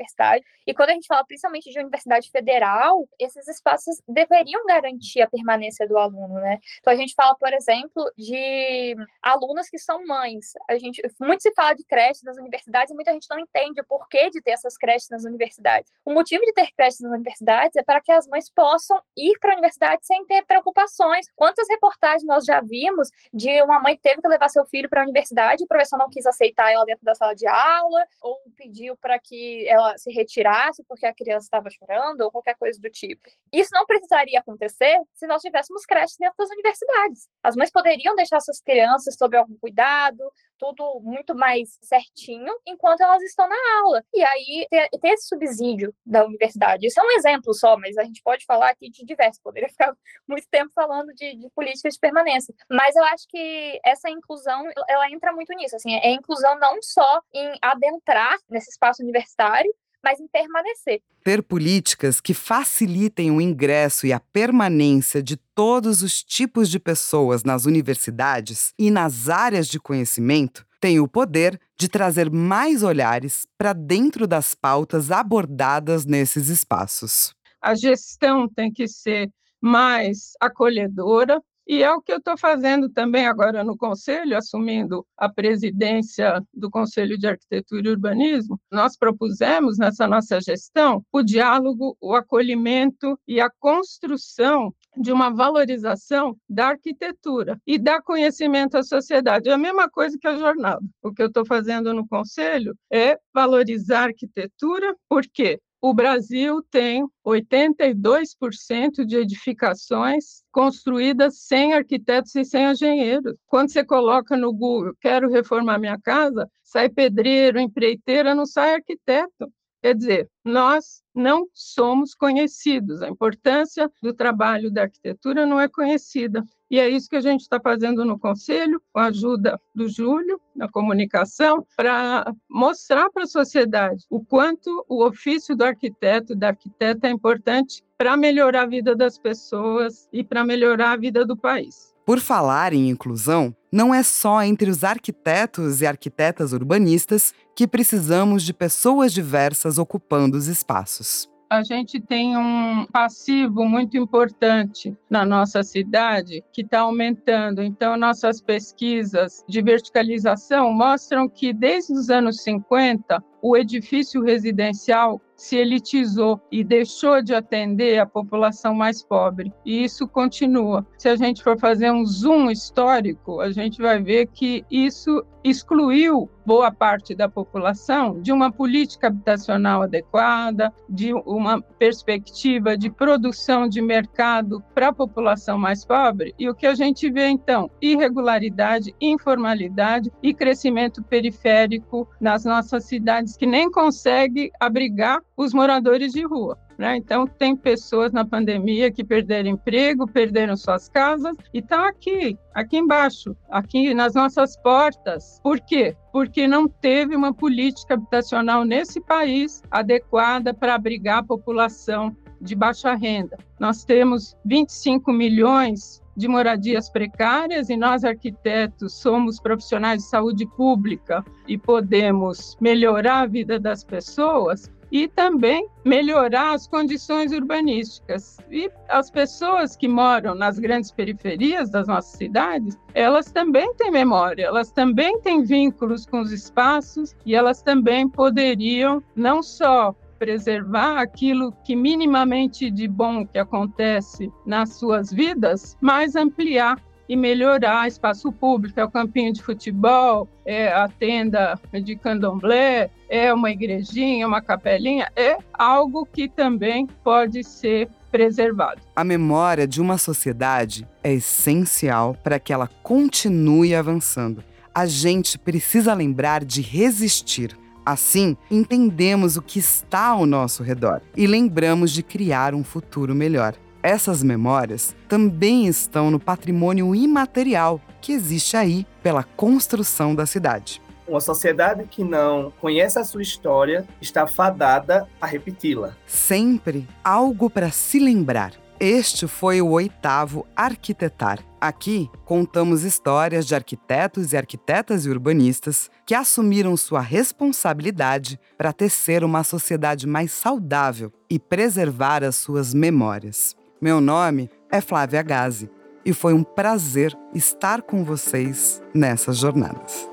E 0.66 0.74
quando 0.74 0.90
a 0.90 0.92
gente 0.92 1.06
fala 1.06 1.24
principalmente 1.24 1.70
de 1.70 1.78
universidade 1.78 2.30
federal, 2.30 3.08
esses 3.18 3.46
espaços 3.48 4.00
deveriam 4.06 4.64
garantir 4.66 5.22
a 5.22 5.28
permanência 5.28 5.86
do 5.88 5.96
aluno, 5.96 6.34
né? 6.34 6.58
Então 6.80 6.92
a 6.92 6.96
gente 6.96 7.14
fala, 7.14 7.34
por 7.34 7.52
exemplo, 7.52 8.10
de 8.16 8.96
alunas 9.22 9.68
que 9.68 9.78
são 9.78 10.04
mães. 10.06 10.52
A 10.68 10.76
gente 10.78 11.02
muito 11.20 11.42
se 11.42 11.52
fala 11.54 11.74
de 11.74 11.84
creches 11.84 12.22
nas 12.22 12.36
universidades 12.36 12.90
e 12.90 12.94
muita 12.94 13.12
gente 13.12 13.26
não 13.30 13.38
entende 13.38 13.80
o 13.80 13.84
porquê 13.84 14.30
de 14.30 14.40
ter 14.42 14.52
essas 14.52 14.76
creches 14.76 15.08
nas 15.08 15.24
universidades. 15.24 15.90
O 16.04 16.12
motivo 16.12 16.44
de 16.44 16.52
ter 16.52 16.70
creches 16.76 17.00
nas 17.00 17.12
universidades 17.12 17.76
é 17.76 17.82
para 17.82 18.00
que 18.00 18.12
as 18.12 18.26
mães 18.26 18.50
possam 18.50 19.00
ir 19.16 19.38
para 19.38 19.52
a 19.52 19.54
universidade 19.54 20.06
sem 20.06 20.24
ter 20.26 20.44
preocupações. 20.44 21.26
Quantas 21.34 21.68
reportagens 21.68 22.24
nós 22.24 22.44
já 22.44 22.60
vimos 22.60 23.08
de 23.32 23.62
uma 23.62 23.80
mãe 23.80 23.96
que 23.96 24.02
teve 24.02 24.20
que 24.20 24.28
levar 24.28 24.48
seu 24.48 24.64
filho 24.66 24.88
para 24.88 25.00
a 25.00 25.04
universidade, 25.04 25.64
o 25.64 25.66
professor 25.66 25.96
não 25.96 26.10
quis 26.10 26.26
aceitar 26.26 26.70
ela 26.72 26.84
dentro 26.84 27.04
da 27.04 27.14
sala 27.14 27.34
de 27.34 27.46
aula 27.46 28.04
ou 28.20 28.38
pediu 28.56 28.96
para 28.96 29.18
que 29.18 29.66
ela 29.68 29.87
se 29.96 30.10
retirasse 30.12 30.84
porque 30.88 31.06
a 31.06 31.14
criança 31.14 31.44
estava 31.44 31.68
chorando 31.70 32.20
ou 32.22 32.30
qualquer 32.30 32.56
coisa 32.56 32.80
do 32.80 32.90
tipo. 32.90 33.22
Isso 33.52 33.70
não 33.72 33.86
precisaria 33.86 34.38
acontecer 34.40 34.98
se 35.14 35.26
nós 35.26 35.40
tivéssemos 35.40 35.84
creches 35.84 36.16
dentro 36.18 36.36
das 36.38 36.50
universidades. 36.50 37.28
As 37.42 37.56
mães 37.56 37.70
poderiam 37.70 38.14
deixar 38.14 38.40
suas 38.40 38.60
crianças 38.60 39.14
sob 39.16 39.36
algum 39.36 39.56
cuidado, 39.58 40.22
tudo 40.58 41.00
muito 41.00 41.34
mais 41.34 41.78
certinho, 41.82 42.52
enquanto 42.66 43.00
elas 43.00 43.22
estão 43.22 43.48
na 43.48 43.56
aula. 43.82 44.04
E 44.14 44.22
aí 44.22 44.66
ter, 44.70 44.88
ter 44.88 45.08
esse 45.08 45.28
subsídio 45.28 45.94
da 46.04 46.24
universidade. 46.24 46.86
Isso 46.86 47.00
é 47.00 47.04
um 47.04 47.10
exemplo 47.12 47.54
só, 47.54 47.76
mas 47.76 47.96
a 47.96 48.04
gente 48.04 48.22
pode 48.22 48.44
falar 48.44 48.70
aqui 48.70 48.90
de 48.90 49.04
diversos. 49.04 49.40
Poderia 49.42 49.68
ficar 49.70 49.94
muito 50.26 50.46
tempo 50.50 50.70
falando 50.74 51.12
de, 51.14 51.36
de 51.36 51.50
políticas 51.50 51.94
de 51.94 52.00
permanência. 52.00 52.54
Mas 52.70 52.96
eu 52.96 53.04
acho 53.04 53.26
que 53.28 53.80
essa 53.84 54.10
inclusão, 54.10 54.64
ela 54.88 55.10
entra 55.10 55.32
muito 55.32 55.54
nisso. 55.54 55.76
Assim, 55.76 55.94
é 55.94 56.10
inclusão 56.10 56.58
não 56.58 56.80
só 56.82 57.20
em 57.32 57.58
adentrar 57.62 58.36
nesse 58.48 58.70
espaço 58.70 59.02
universitário, 59.02 59.72
mas 60.02 60.20
em 60.20 60.28
permanecer. 60.28 61.00
Ter 61.24 61.42
políticas 61.42 62.20
que 62.20 62.34
facilitem 62.34 63.30
o 63.30 63.40
ingresso 63.40 64.06
e 64.06 64.12
a 64.12 64.20
permanência 64.20 65.22
de 65.22 65.36
todos 65.36 66.02
os 66.02 66.22
tipos 66.22 66.68
de 66.70 66.78
pessoas 66.78 67.44
nas 67.44 67.66
universidades 67.66 68.72
e 68.78 68.90
nas 68.90 69.28
áreas 69.28 69.68
de 69.68 69.78
conhecimento 69.78 70.66
tem 70.80 71.00
o 71.00 71.08
poder 71.08 71.60
de 71.76 71.88
trazer 71.88 72.30
mais 72.30 72.82
olhares 72.82 73.46
para 73.56 73.72
dentro 73.72 74.26
das 74.26 74.54
pautas 74.54 75.10
abordadas 75.10 76.06
nesses 76.06 76.48
espaços. 76.48 77.34
A 77.60 77.74
gestão 77.74 78.48
tem 78.48 78.72
que 78.72 78.86
ser 78.86 79.28
mais 79.60 80.32
acolhedora, 80.40 81.42
e 81.68 81.82
é 81.82 81.92
o 81.92 82.00
que 82.00 82.10
eu 82.10 82.16
estou 82.16 82.36
fazendo 82.38 82.88
também 82.88 83.26
agora 83.26 83.62
no 83.62 83.76
Conselho, 83.76 84.36
assumindo 84.38 85.06
a 85.16 85.28
presidência 85.28 86.42
do 86.52 86.70
Conselho 86.70 87.18
de 87.18 87.26
Arquitetura 87.26 87.86
e 87.86 87.90
Urbanismo. 87.90 88.58
Nós 88.72 88.96
propusemos 88.96 89.76
nessa 89.76 90.08
nossa 90.08 90.40
gestão 90.40 91.04
o 91.12 91.22
diálogo, 91.22 91.94
o 92.00 92.14
acolhimento 92.14 93.20
e 93.28 93.38
a 93.38 93.50
construção 93.60 94.74
de 94.96 95.12
uma 95.12 95.30
valorização 95.30 96.36
da 96.48 96.68
arquitetura 96.68 97.60
e 97.66 97.78
dar 97.78 98.00
conhecimento 98.02 98.76
à 98.78 98.82
sociedade. 98.82 99.50
É 99.50 99.52
a 99.52 99.58
mesma 99.58 99.90
coisa 99.90 100.16
que 100.18 100.26
a 100.26 100.36
jornada. 100.36 100.80
O 101.02 101.12
que 101.12 101.22
eu 101.22 101.26
estou 101.26 101.44
fazendo 101.44 101.92
no 101.92 102.08
Conselho 102.08 102.74
é 102.90 103.18
valorizar 103.32 104.00
a 104.00 104.04
arquitetura, 104.04 104.96
por 105.08 105.22
quê? 105.22 105.60
O 105.80 105.94
Brasil 105.94 106.60
tem 106.70 107.06
82% 107.24 109.04
de 109.06 109.16
edificações 109.16 110.42
construídas 110.50 111.40
sem 111.42 111.72
arquitetos 111.72 112.34
e 112.34 112.44
sem 112.44 112.70
engenheiros. 112.70 113.34
Quando 113.46 113.70
você 113.70 113.84
coloca 113.84 114.36
no 114.36 114.52
Google, 114.52 114.92
quero 115.00 115.30
reformar 115.30 115.78
minha 115.78 115.98
casa, 115.98 116.50
sai 116.64 116.88
pedreiro, 116.88 117.60
empreiteira, 117.60 118.34
não 118.34 118.44
sai 118.44 118.74
arquiteto. 118.74 119.52
Quer 119.88 119.94
dizer, 119.94 120.30
nós 120.44 121.02
não 121.14 121.46
somos 121.54 122.14
conhecidos. 122.14 123.00
A 123.00 123.08
importância 123.08 123.90
do 124.02 124.12
trabalho 124.12 124.70
da 124.70 124.82
arquitetura 124.82 125.46
não 125.46 125.58
é 125.58 125.66
conhecida. 125.66 126.44
E 126.70 126.78
é 126.78 126.86
isso 126.90 127.08
que 127.08 127.16
a 127.16 127.22
gente 127.22 127.40
está 127.40 127.58
fazendo 127.58 128.04
no 128.04 128.18
Conselho, 128.18 128.82
com 128.92 129.00
a 129.00 129.06
ajuda 129.06 129.58
do 129.74 129.88
Júlio, 129.88 130.38
na 130.54 130.68
comunicação, 130.68 131.66
para 131.74 132.30
mostrar 132.50 133.08
para 133.08 133.22
a 133.22 133.26
sociedade 133.26 134.04
o 134.10 134.22
quanto 134.22 134.84
o 134.86 135.02
ofício 135.02 135.56
do 135.56 135.64
arquiteto 135.64 136.34
e 136.34 136.36
da 136.36 136.48
arquiteta 136.48 137.06
é 137.06 137.10
importante 137.10 137.82
para 137.96 138.14
melhorar 138.14 138.64
a 138.64 138.66
vida 138.66 138.94
das 138.94 139.18
pessoas 139.18 140.06
e 140.12 140.22
para 140.22 140.44
melhorar 140.44 140.92
a 140.92 140.96
vida 140.98 141.24
do 141.24 141.34
país. 141.34 141.94
Por 142.08 142.20
falar 142.20 142.72
em 142.72 142.88
inclusão, 142.88 143.54
não 143.70 143.94
é 143.94 144.02
só 144.02 144.42
entre 144.42 144.70
os 144.70 144.82
arquitetos 144.82 145.82
e 145.82 145.86
arquitetas 145.86 146.54
urbanistas 146.54 147.34
que 147.54 147.68
precisamos 147.68 148.42
de 148.44 148.54
pessoas 148.54 149.12
diversas 149.12 149.76
ocupando 149.76 150.38
os 150.38 150.46
espaços 150.46 151.28
a 151.50 151.62
gente 151.62 151.98
tem 151.98 152.36
um 152.36 152.86
passivo 152.92 153.64
muito 153.64 153.96
importante 153.96 154.94
na 155.08 155.24
nossa 155.24 155.62
cidade 155.62 156.44
que 156.52 156.60
está 156.60 156.80
aumentando. 156.80 157.62
Então, 157.62 157.96
nossas 157.96 158.40
pesquisas 158.40 159.42
de 159.48 159.62
verticalização 159.62 160.72
mostram 160.72 161.28
que 161.28 161.52
desde 161.52 161.94
os 161.94 162.10
anos 162.10 162.42
50, 162.42 163.22
o 163.42 163.56
edifício 163.56 164.22
residencial 164.22 165.20
se 165.38 165.56
elitizou 165.56 166.40
e 166.50 166.64
deixou 166.64 167.22
de 167.22 167.32
atender 167.32 168.00
a 168.00 168.06
população 168.06 168.74
mais 168.74 169.02
pobre. 169.04 169.52
E 169.64 169.84
isso 169.84 170.06
continua. 170.08 170.84
Se 170.98 171.08
a 171.08 171.14
gente 171.14 171.44
for 171.44 171.56
fazer 171.58 171.92
um 171.92 172.04
zoom 172.04 172.50
histórico, 172.50 173.40
a 173.40 173.52
gente 173.52 173.80
vai 173.80 174.02
ver 174.02 174.26
que 174.26 174.64
isso 174.68 175.24
excluiu 175.44 176.28
boa 176.44 176.72
parte 176.72 177.14
da 177.14 177.28
população 177.28 178.20
de 178.20 178.32
uma 178.32 178.50
política 178.50 179.06
habitacional 179.06 179.82
adequada, 179.82 180.72
de 180.88 181.12
uma 181.12 181.60
perspectiva 181.60 182.76
de 182.76 182.90
produção 182.90 183.68
de 183.68 183.80
mercado 183.80 184.62
para 184.74 184.88
a 184.88 184.92
população 184.92 185.56
mais 185.56 185.84
pobre. 185.84 186.34
E 186.38 186.48
o 186.48 186.54
que 186.54 186.66
a 186.66 186.74
gente 186.74 187.10
vê 187.10 187.28
então? 187.28 187.70
Irregularidade, 187.80 188.94
informalidade 189.00 190.10
e 190.22 190.34
crescimento 190.34 191.02
periférico 191.02 192.08
nas 192.20 192.44
nossas 192.44 192.84
cidades 192.84 193.27
cidades 193.28 193.36
que 193.36 193.46
nem 193.46 193.70
consegue 193.70 194.50
abrigar 194.58 195.20
os 195.36 195.52
moradores 195.52 196.12
de 196.12 196.24
rua. 196.24 196.56
Né? 196.78 196.96
Então, 196.96 197.26
tem 197.26 197.56
pessoas 197.56 198.12
na 198.12 198.24
pandemia 198.24 198.90
que 198.90 199.02
perderam 199.02 199.50
emprego, 199.50 200.06
perderam 200.06 200.56
suas 200.56 200.88
casas 200.88 201.36
e 201.52 201.58
estão 201.58 201.84
aqui, 201.84 202.38
aqui 202.54 202.78
embaixo, 202.78 203.36
aqui 203.50 203.92
nas 203.92 204.14
nossas 204.14 204.56
portas. 204.56 205.40
Por 205.42 205.60
quê? 205.60 205.96
Porque 206.12 206.46
não 206.46 206.68
teve 206.68 207.16
uma 207.16 207.34
política 207.34 207.94
habitacional 207.94 208.64
nesse 208.64 209.00
país 209.00 209.62
adequada 209.70 210.54
para 210.54 210.74
abrigar 210.74 211.18
a 211.18 211.24
população 211.24 212.16
de 212.40 212.54
baixa 212.54 212.94
renda. 212.94 213.36
Nós 213.58 213.84
temos 213.84 214.36
25 214.44 215.12
milhões 215.12 216.00
de 216.18 216.26
moradias 216.26 216.90
precárias 216.90 217.70
e 217.70 217.76
nós 217.76 218.04
arquitetos 218.04 218.94
somos 218.94 219.40
profissionais 219.40 220.02
de 220.02 220.08
saúde 220.08 220.44
pública 220.56 221.24
e 221.46 221.56
podemos 221.56 222.56
melhorar 222.60 223.20
a 223.20 223.26
vida 223.26 223.58
das 223.58 223.84
pessoas, 223.84 224.68
e 224.90 225.06
também 225.06 225.68
melhorar 225.84 226.54
as 226.54 226.66
condições 226.66 227.32
urbanísticas. 227.32 228.38
E 228.50 228.70
as 228.88 229.10
pessoas 229.10 229.76
que 229.76 229.86
moram 229.86 230.34
nas 230.34 230.58
grandes 230.58 230.90
periferias 230.90 231.70
das 231.70 231.86
nossas 231.86 232.16
cidades, 232.16 232.78
elas 232.94 233.30
também 233.30 233.72
têm 233.74 233.90
memória, 233.90 234.44
elas 234.44 234.70
também 234.72 235.20
têm 235.20 235.42
vínculos 235.42 236.06
com 236.06 236.20
os 236.20 236.32
espaços 236.32 237.14
e 237.24 237.34
elas 237.34 237.62
também 237.62 238.08
poderiam 238.08 239.02
não 239.14 239.42
só 239.42 239.94
preservar 240.18 240.98
aquilo 240.98 241.52
que 241.64 241.76
minimamente 241.76 242.70
de 242.70 242.88
bom 242.88 243.26
que 243.26 243.38
acontece 243.38 244.30
nas 244.44 244.74
suas 244.74 245.12
vidas, 245.12 245.76
mas 245.80 246.16
ampliar 246.16 246.82
e 247.08 247.16
melhorar 247.16 247.88
espaço 247.88 248.30
público, 248.30 248.78
é 248.78 248.84
o 248.84 248.90
campinho 248.90 249.32
de 249.32 249.42
futebol, 249.42 250.28
é 250.44 250.70
a 250.70 250.88
tenda 250.88 251.58
de 251.82 251.96
candomblé, 251.96 252.90
é 253.08 253.32
uma 253.32 253.50
igrejinha, 253.50 254.26
uma 254.26 254.42
capelinha, 254.42 255.10
é 255.16 255.38
algo 255.54 256.04
que 256.04 256.28
também 256.28 256.86
pode 257.02 257.42
ser 257.42 257.88
preservado. 258.10 258.82
A 258.94 259.04
memória 259.04 259.66
de 259.66 259.80
uma 259.80 259.96
sociedade 259.96 260.86
é 261.02 261.14
essencial 261.14 262.14
para 262.22 262.38
que 262.38 262.52
ela 262.52 262.68
continue 262.82 263.74
avançando. 263.74 264.44
A 264.74 264.86
gente 264.86 265.38
precisa 265.38 265.94
lembrar 265.94 266.44
de 266.44 266.60
resistir. 266.60 267.56
Assim, 267.88 268.36
entendemos 268.50 269.38
o 269.38 269.40
que 269.40 269.58
está 269.58 270.08
ao 270.08 270.26
nosso 270.26 270.62
redor 270.62 271.00
e 271.16 271.26
lembramos 271.26 271.90
de 271.90 272.02
criar 272.02 272.54
um 272.54 272.62
futuro 272.62 273.14
melhor. 273.14 273.54
Essas 273.82 274.22
memórias 274.22 274.94
também 275.08 275.66
estão 275.66 276.10
no 276.10 276.20
patrimônio 276.20 276.94
imaterial 276.94 277.80
que 278.02 278.12
existe 278.12 278.58
aí 278.58 278.86
pela 279.02 279.22
construção 279.22 280.14
da 280.14 280.26
cidade. 280.26 280.82
Uma 281.08 281.18
sociedade 281.18 281.84
que 281.90 282.04
não 282.04 282.52
conhece 282.60 282.98
a 282.98 283.04
sua 283.04 283.22
história 283.22 283.88
está 284.02 284.26
fadada 284.26 285.08
a 285.18 285.26
repeti-la. 285.26 285.96
Sempre 286.06 286.86
algo 287.02 287.48
para 287.48 287.70
se 287.70 287.98
lembrar. 287.98 288.52
Este 288.80 289.26
foi 289.26 289.60
o 289.60 289.70
oitavo 289.70 290.46
Arquitetar. 290.54 291.40
Aqui 291.60 292.08
contamos 292.24 292.84
histórias 292.84 293.44
de 293.44 293.52
arquitetos 293.52 294.32
e 294.32 294.36
arquitetas 294.36 295.04
e 295.04 295.10
urbanistas 295.10 295.90
que 296.06 296.14
assumiram 296.14 296.76
sua 296.76 297.00
responsabilidade 297.00 298.38
para 298.56 298.72
tecer 298.72 299.24
uma 299.24 299.42
sociedade 299.42 300.06
mais 300.06 300.30
saudável 300.30 301.12
e 301.28 301.40
preservar 301.40 302.22
as 302.22 302.36
suas 302.36 302.72
memórias. 302.72 303.56
Meu 303.80 304.00
nome 304.00 304.48
é 304.70 304.80
Flávia 304.80 305.22
Gazi 305.22 305.68
e 306.04 306.12
foi 306.12 306.32
um 306.32 306.44
prazer 306.44 307.18
estar 307.34 307.82
com 307.82 308.04
vocês 308.04 308.80
nessas 308.94 309.38
jornadas. 309.38 310.08